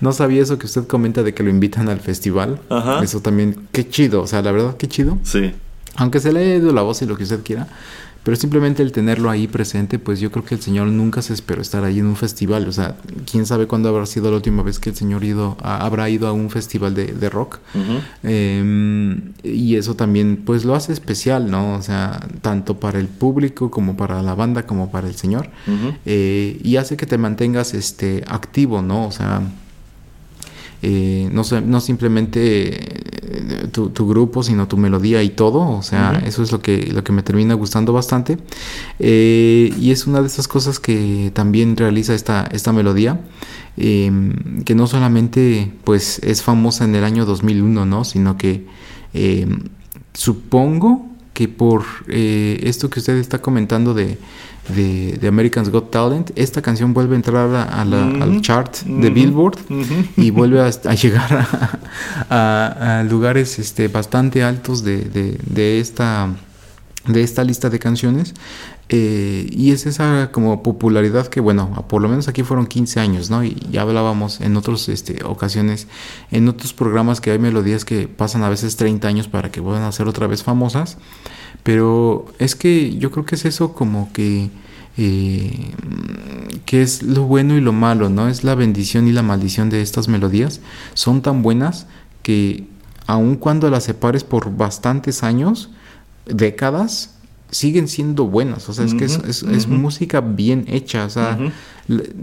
[0.00, 2.58] No sabía eso que usted comenta de que lo invitan al festival.
[2.70, 3.02] Ajá.
[3.04, 5.18] Eso también, qué chido, o sea, la verdad, qué chido.
[5.24, 5.52] Sí.
[5.96, 7.68] Aunque se le ido la voz y lo que usted quiera,
[8.28, 11.62] pero simplemente el tenerlo ahí presente, pues yo creo que el señor nunca se esperó
[11.62, 12.68] estar ahí en un festival.
[12.68, 12.94] O sea,
[13.24, 16.28] quién sabe cuándo habrá sido la última vez que el señor ido a- habrá ido
[16.28, 17.58] a un festival de, de rock.
[18.22, 21.72] Eh, y eso también, pues lo hace especial, ¿no?
[21.76, 25.48] O sea, tanto para el público como para la banda como para el señor.
[26.04, 29.06] Eh, y hace que te mantengas este activo, ¿no?
[29.06, 29.40] O sea,
[30.82, 35.68] eh, no, no simplemente eh, tu, tu grupo, sino tu melodía y todo.
[35.70, 38.38] O sea, eso es lo que, lo que me termina gustando bastante.
[38.98, 43.20] Eh, y es una de esas cosas que también realiza esta, esta melodía.
[43.76, 44.10] eh,
[44.64, 48.04] que no solamente pues es famosa en el año 2001, ¿no?
[48.04, 48.66] Sino que
[49.14, 49.46] eh,
[50.14, 51.07] supongo
[51.38, 54.18] que por eh, esto que usted está comentando de,
[54.74, 58.74] de, de American's Got Talent, esta canción vuelve a entrar a- a la- al chart
[58.82, 59.56] de Billboard
[60.16, 61.78] y vuelve a, a llegar a,
[62.28, 66.28] a- a lugares este, bastante altos de, de- de esta,
[67.06, 68.34] de esta lista de canciones.
[68.90, 73.28] Eh, y es esa como popularidad que, bueno, por lo menos aquí fueron 15 años,
[73.28, 73.44] ¿no?
[73.44, 75.88] Y ya hablábamos en otras este, ocasiones,
[76.30, 79.82] en otros programas que hay melodías que pasan a veces 30 años para que vuelvan
[79.82, 80.96] a ser otra vez famosas.
[81.62, 84.50] Pero es que yo creo que es eso como que...
[84.96, 85.74] eh,
[86.64, 88.28] que es lo bueno y lo malo, ¿no?
[88.28, 90.60] Es la bendición y la maldición de estas melodías.
[90.94, 91.86] Son tan buenas
[92.22, 92.66] que
[93.06, 95.70] aun cuando las separes por bastantes años,
[96.26, 97.17] décadas,
[97.50, 98.68] siguen siendo buenas.
[98.68, 101.04] O sea, es que es, música bien hecha.
[101.04, 101.38] O sea,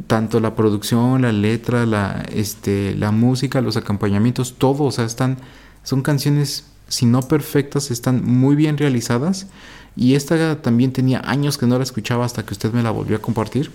[0.08, 4.84] tanto la producción, la letra, la, este, la música, los acompañamientos, todo.
[4.84, 5.38] O sea, están,
[5.84, 9.48] son canciones, si no perfectas, están muy bien realizadas.
[9.96, 13.18] Y esta también tenía años que no la escuchaba hasta que usted me la volvió
[13.18, 13.72] a compartir.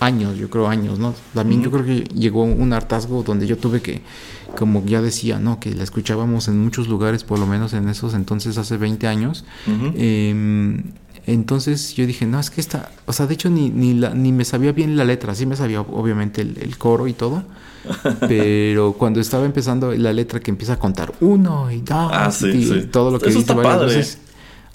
[0.00, 1.14] Años, yo creo años, ¿no?
[1.34, 4.02] También yo creo que llegó un hartazgo donde yo tuve que,
[4.56, 5.58] como ya decía, ¿no?
[5.60, 9.44] Que la escuchábamos en muchos lugares, por lo menos en esos entonces, hace 20 años.
[9.96, 10.82] Em,
[11.26, 14.30] entonces yo dije, no, es que esta, o sea, de hecho ni, ni, la- ni
[14.32, 17.42] me sabía bien la letra, sí me sabía obviamente el, el coro y todo,
[18.28, 22.48] pero cuando estaba empezando la letra que empieza a contar uno y dos Ah, sí,
[22.50, 22.82] y sí.
[22.92, 23.96] todo lo que Eso dice está varias padre.
[23.96, 24.18] veces.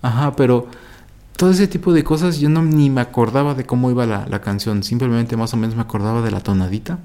[0.01, 0.67] Ajá, pero
[1.35, 4.41] todo ese tipo de cosas yo no ni me acordaba de cómo iba la, la
[4.41, 6.99] canción, simplemente más o menos me acordaba de la tonadita.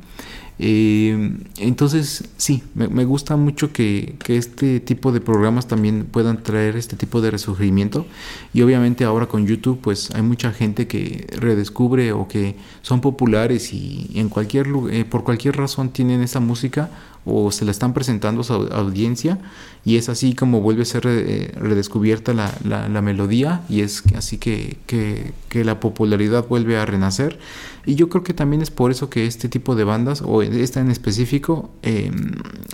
[0.58, 6.42] Eh, entonces, sí, me, me gusta mucho que, que este tipo de programas también puedan
[6.42, 8.06] traer este tipo de resurgimiento.
[8.54, 13.72] Y obviamente ahora con YouTube, pues hay mucha gente que redescubre o que son populares
[13.72, 16.90] y en cualquier eh, por cualquier razón tienen esa música
[17.28, 19.38] o se la están presentando a su au- audiencia
[19.84, 24.04] y es así como vuelve a ser eh, redescubierta la, la- la melodía y es
[24.14, 27.38] así que, que- que la popularidad vuelve a renacer
[27.84, 30.80] y yo creo que también es por eso que este tipo de bandas o esta
[30.80, 32.10] en específico eh,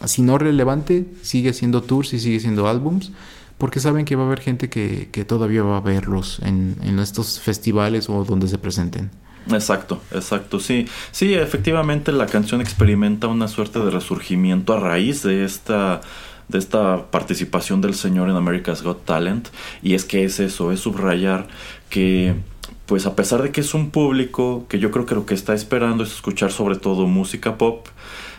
[0.05, 3.13] si no relevante sigue siendo tours y sigue siendo álbums
[3.59, 6.99] porque saben que va a haber gente que, que todavía va a verlos en, en
[6.99, 9.11] estos festivales o donde se presenten.
[9.51, 10.87] Exacto, exacto, sí.
[11.11, 16.01] Sí, efectivamente la canción experimenta una suerte de resurgimiento a raíz de esta
[16.49, 19.49] de esta participación del señor en America's Got Talent
[19.83, 21.49] y es que es eso, es subrayar
[21.89, 22.35] que
[22.93, 25.55] pues a pesar de que es un público que yo creo que lo que está
[25.55, 27.89] esperando es escuchar sobre todo música pop,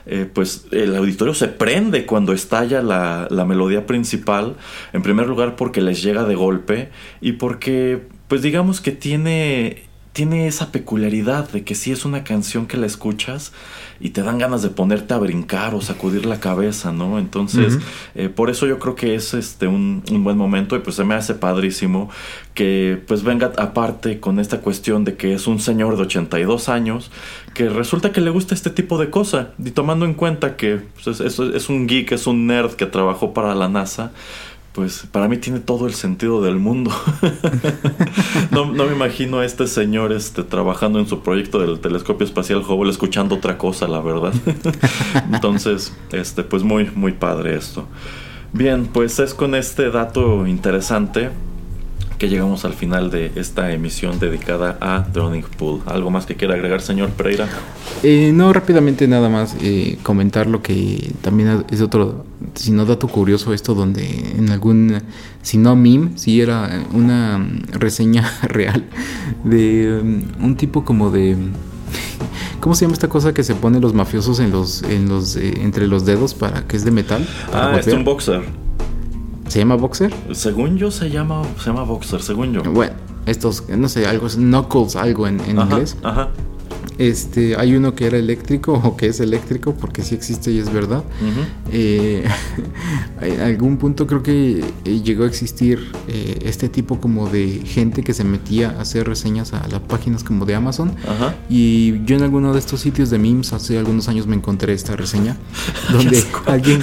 [0.06, 4.56] eh, pues el auditorio se prende cuando estalla la, la melodía principal,
[4.94, 10.46] en primer lugar porque les llega de golpe y porque pues digamos que tiene tiene
[10.48, 13.52] esa peculiaridad de que si es una canción que la escuchas
[14.00, 17.18] y te dan ganas de ponerte a brincar o sacudir la cabeza, ¿no?
[17.18, 17.80] Entonces,
[18.14, 21.04] eh, por eso yo creo que es este un, un buen momento y pues se
[21.04, 22.10] me hace padrísimo
[22.54, 27.10] que pues venga aparte con esta cuestión de que es un señor de 82 años
[27.56, 31.08] que resulta que le gusta este tipo de cosa y tomando en cuenta que pues,
[31.08, 34.12] es, es- es un geek, es un nerd que trabajó para la NASA
[34.74, 36.92] pues para mí tiene todo el sentido del mundo.
[38.52, 42.64] no, no me imagino a este señor este, trabajando en su proyecto del telescopio espacial
[42.68, 44.34] Hubble escuchando otra cosa, la verdad.
[45.32, 47.88] Entonces, este, pues muy, muy padre esto.
[48.52, 51.30] Bien, pues es con este dato interesante
[52.18, 55.82] que llegamos al final de esta emisión dedicada a Drowning Pool.
[55.86, 57.48] ¿Algo más que quiera agregar, señor Pereira?
[58.04, 63.08] Eh, no, rápidamente nada más eh, comentar lo que también es otro, si no dato
[63.08, 64.04] curioso esto, donde
[64.38, 65.02] en algún,
[65.42, 68.86] si no meme, si era una reseña real
[69.44, 71.38] de mm, un tipo como de,
[72.60, 75.54] ¿cómo se llama esta cosa que se pone los mafiosos en los, en los, eh,
[75.62, 77.28] entre los dedos para que es de metal?
[77.52, 77.98] Ah, golpear?
[77.98, 78.63] un boxer.
[79.48, 80.14] ¿Se llama boxer?
[80.32, 82.64] Según yo se llama, se llama boxer, según yo.
[82.64, 82.94] Bueno,
[83.26, 85.98] estos, no sé, algo, knuckles, algo en, en Ajá, inglés.
[86.04, 86.30] Ajá.
[86.98, 90.72] Este, hay uno que era eléctrico o que es eléctrico porque sí existe y es
[90.72, 91.04] verdad.
[91.72, 92.24] Eh,
[93.22, 98.04] en algún punto creo que eh, llegó a existir eh, este tipo como de gente
[98.04, 100.94] que se metía a hacer reseñas a las páginas como de Amazon.
[101.08, 101.36] Ajá.
[101.50, 104.96] Y yo en alguno de estos sitios de memes hace algunos años me encontré esta
[104.96, 105.38] reseña
[105.92, 106.82] donde alguien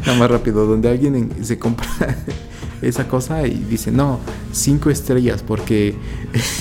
[0.06, 1.86] Nada más rápido, donde alguien en- se compra
[2.82, 4.18] esa cosa y dice, no,
[4.52, 5.94] cinco estrellas, porque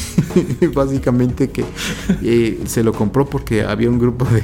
[0.73, 1.63] básicamente que
[2.23, 4.43] eh, se lo compró porque había un grupo de,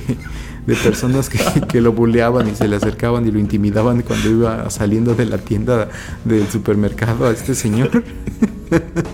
[0.65, 4.69] de personas que, que lo buleaban y se le acercaban y lo intimidaban cuando iba
[4.69, 5.89] saliendo de la tienda
[6.25, 8.03] del supermercado a este señor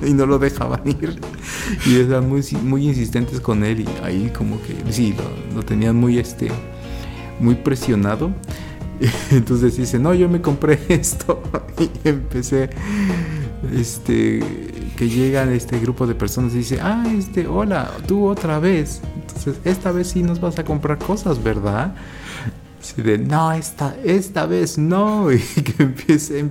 [0.06, 1.20] y no lo dejaban ir.
[1.86, 5.96] Y eran muy, muy insistentes con él y ahí como que sí, lo, lo tenían
[5.96, 6.50] muy este
[7.40, 8.32] muy presionado
[9.32, 11.42] entonces dice, no, yo me compré esto.
[11.80, 12.70] Y empecé,
[13.76, 14.40] este,
[14.96, 19.02] que llegan este grupo de personas y dice, ah, este, hola, tú otra vez.
[19.16, 21.96] Entonces, esta vez sí nos vas a comprar cosas, ¿verdad?
[22.84, 25.32] Así de, no, esta, esta vez no.
[25.32, 26.44] Y que empiece,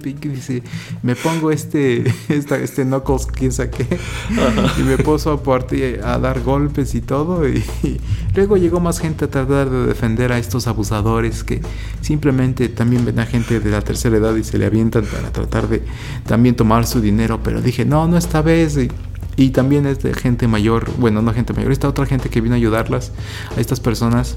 [1.02, 3.98] me pongo este, esta, este knuckles, quién sabe qué.
[4.78, 7.46] Y me puso a, partir- a dar golpes y todo.
[7.46, 8.00] Y, y
[8.34, 11.60] luego llegó más gente a tratar de defender a estos abusadores que
[12.00, 15.68] simplemente también ven a gente de la tercera edad y se le avientan para tratar
[15.68, 15.82] de
[16.26, 17.40] también tomar su dinero.
[17.42, 18.78] Pero dije, no, no esta vez.
[18.78, 18.90] Y,
[19.36, 22.54] y también es de gente mayor, bueno, no gente mayor, esta otra gente que vino
[22.54, 23.12] a ayudarlas,
[23.54, 24.36] a estas personas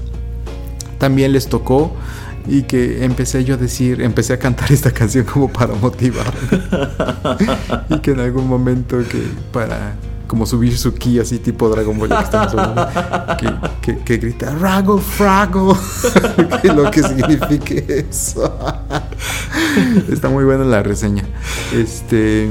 [0.98, 1.92] también les tocó
[2.48, 6.32] y que empecé yo a decir, empecé a cantar esta canción como para motivar.
[7.88, 9.94] Y que en algún momento que para
[10.26, 12.08] como subir su ki así tipo Dragon Ball
[13.38, 13.48] que,
[13.80, 15.78] que, que grita Rago Frago
[16.62, 18.58] que lo que signifique eso.
[20.10, 21.22] Está muy buena la reseña.
[21.72, 22.48] Este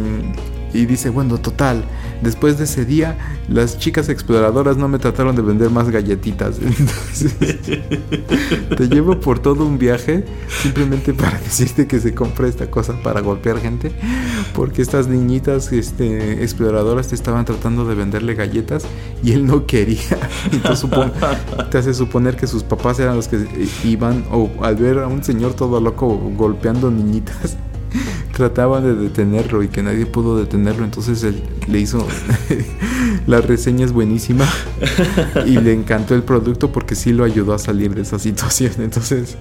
[0.74, 1.84] y dice bueno total
[2.22, 3.18] Después de ese día,
[3.48, 6.58] las chicas exploradoras no me trataron de vender más galletitas.
[6.62, 7.36] Entonces,
[8.76, 10.26] te llevo por todo un viaje
[10.62, 13.92] simplemente para decirte que se compra esta cosa para golpear gente.
[14.54, 18.86] Porque estas niñitas este, exploradoras te estaban tratando de venderle galletas
[19.24, 20.00] y él no quería.
[20.52, 20.90] Entonces
[21.70, 23.46] te hace suponer que sus papás eran los que
[23.84, 27.58] iban o al ver a un señor todo loco golpeando niñitas
[28.34, 30.84] trataban de detenerlo y que nadie pudo detenerlo.
[30.86, 32.08] Entonces él le hizo
[33.28, 34.46] la reseña es buenísima
[35.46, 38.74] y le encantó el producto porque sí lo ayudó a salir de esa situación.
[38.80, 39.38] Entonces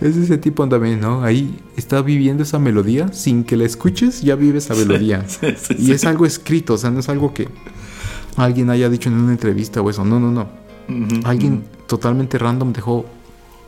[0.00, 1.22] es ese tipo también, ¿no?
[1.24, 5.24] Ahí está viviendo esa melodía sin que la escuches, ya vive esa melodía.
[5.28, 7.48] sí, sí, y es algo escrito, o sea, no es algo que
[8.36, 10.04] alguien haya dicho en una entrevista o eso.
[10.04, 10.48] No, no, no.
[11.24, 13.04] Alguien totalmente random dejó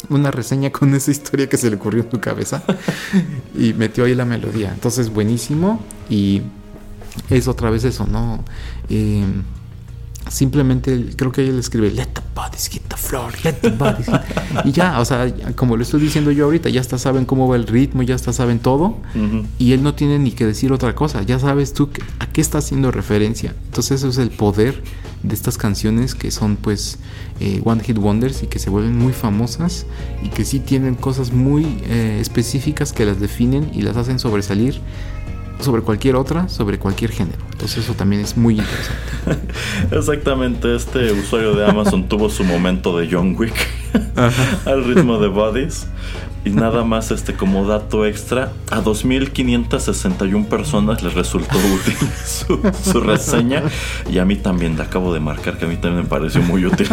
[0.09, 2.63] una reseña con esa historia que se le ocurrió en su cabeza
[3.59, 4.71] y metió ahí la melodía.
[4.73, 5.81] Entonces, buenísimo.
[6.09, 6.43] Y
[7.29, 8.45] es otra vez eso, ¿no?
[8.89, 9.25] Eh,
[10.29, 12.10] simplemente creo que él escribe Let the
[12.61, 16.01] bodies hit the floor, let the bodies hit-" Y ya, o sea, como lo estoy
[16.01, 18.99] diciendo yo ahorita, ya hasta saben cómo va el ritmo, ya hasta saben todo.
[19.59, 21.23] Y él no tiene ni que decir otra cosa.
[21.23, 23.55] Ya sabes tú que- a qué está haciendo referencia.
[23.67, 24.83] Entonces eso es el poder
[25.23, 26.99] de estas canciones que son pues
[27.41, 29.85] eh, One Hit Wonders y que se vuelven muy famosas
[30.23, 34.81] y que sí tienen cosas muy eh, específicas que las definen y las hacen sobresalir
[35.63, 37.39] sobre cualquier otra, sobre cualquier género.
[37.53, 39.47] Entonces eso también es muy interesante.
[39.97, 43.55] Exactamente, este usuario de Amazon tuvo su momento de John Wick
[44.65, 45.87] al ritmo de Bodies.
[46.43, 53.01] Y nada más este como dato extra, a 2.561 personas les resultó útil su, su
[53.01, 53.63] reseña
[54.11, 56.65] y a mí también, le acabo de marcar que a mí también me pareció muy
[56.65, 56.89] útil.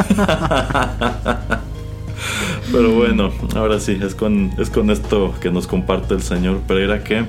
[2.72, 7.04] Pero bueno, ahora sí, es con, es con esto que nos comparte el señor Pereira
[7.04, 7.26] que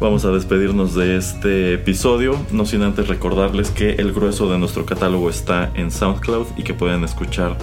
[0.00, 2.36] vamos a despedirnos de este episodio.
[2.52, 6.74] No sin antes recordarles que el grueso de nuestro catálogo está en SoundCloud y que
[6.74, 7.56] pueden escuchar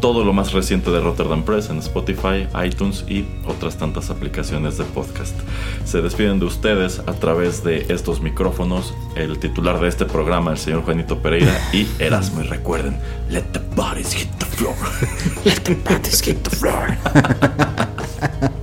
[0.00, 4.84] todo lo más reciente de Rotterdam Press en Spotify, iTunes y otras tantas aplicaciones de
[4.84, 5.34] podcast.
[5.84, 10.58] Se despiden de ustedes a través de estos micrófonos, el titular de este programa, el
[10.58, 12.40] señor Juanito Pereira y Erasmo.
[12.40, 12.96] Y recuerden,
[13.30, 14.74] let the bodies hit the floor.
[15.44, 16.98] let the bodies hit the floor.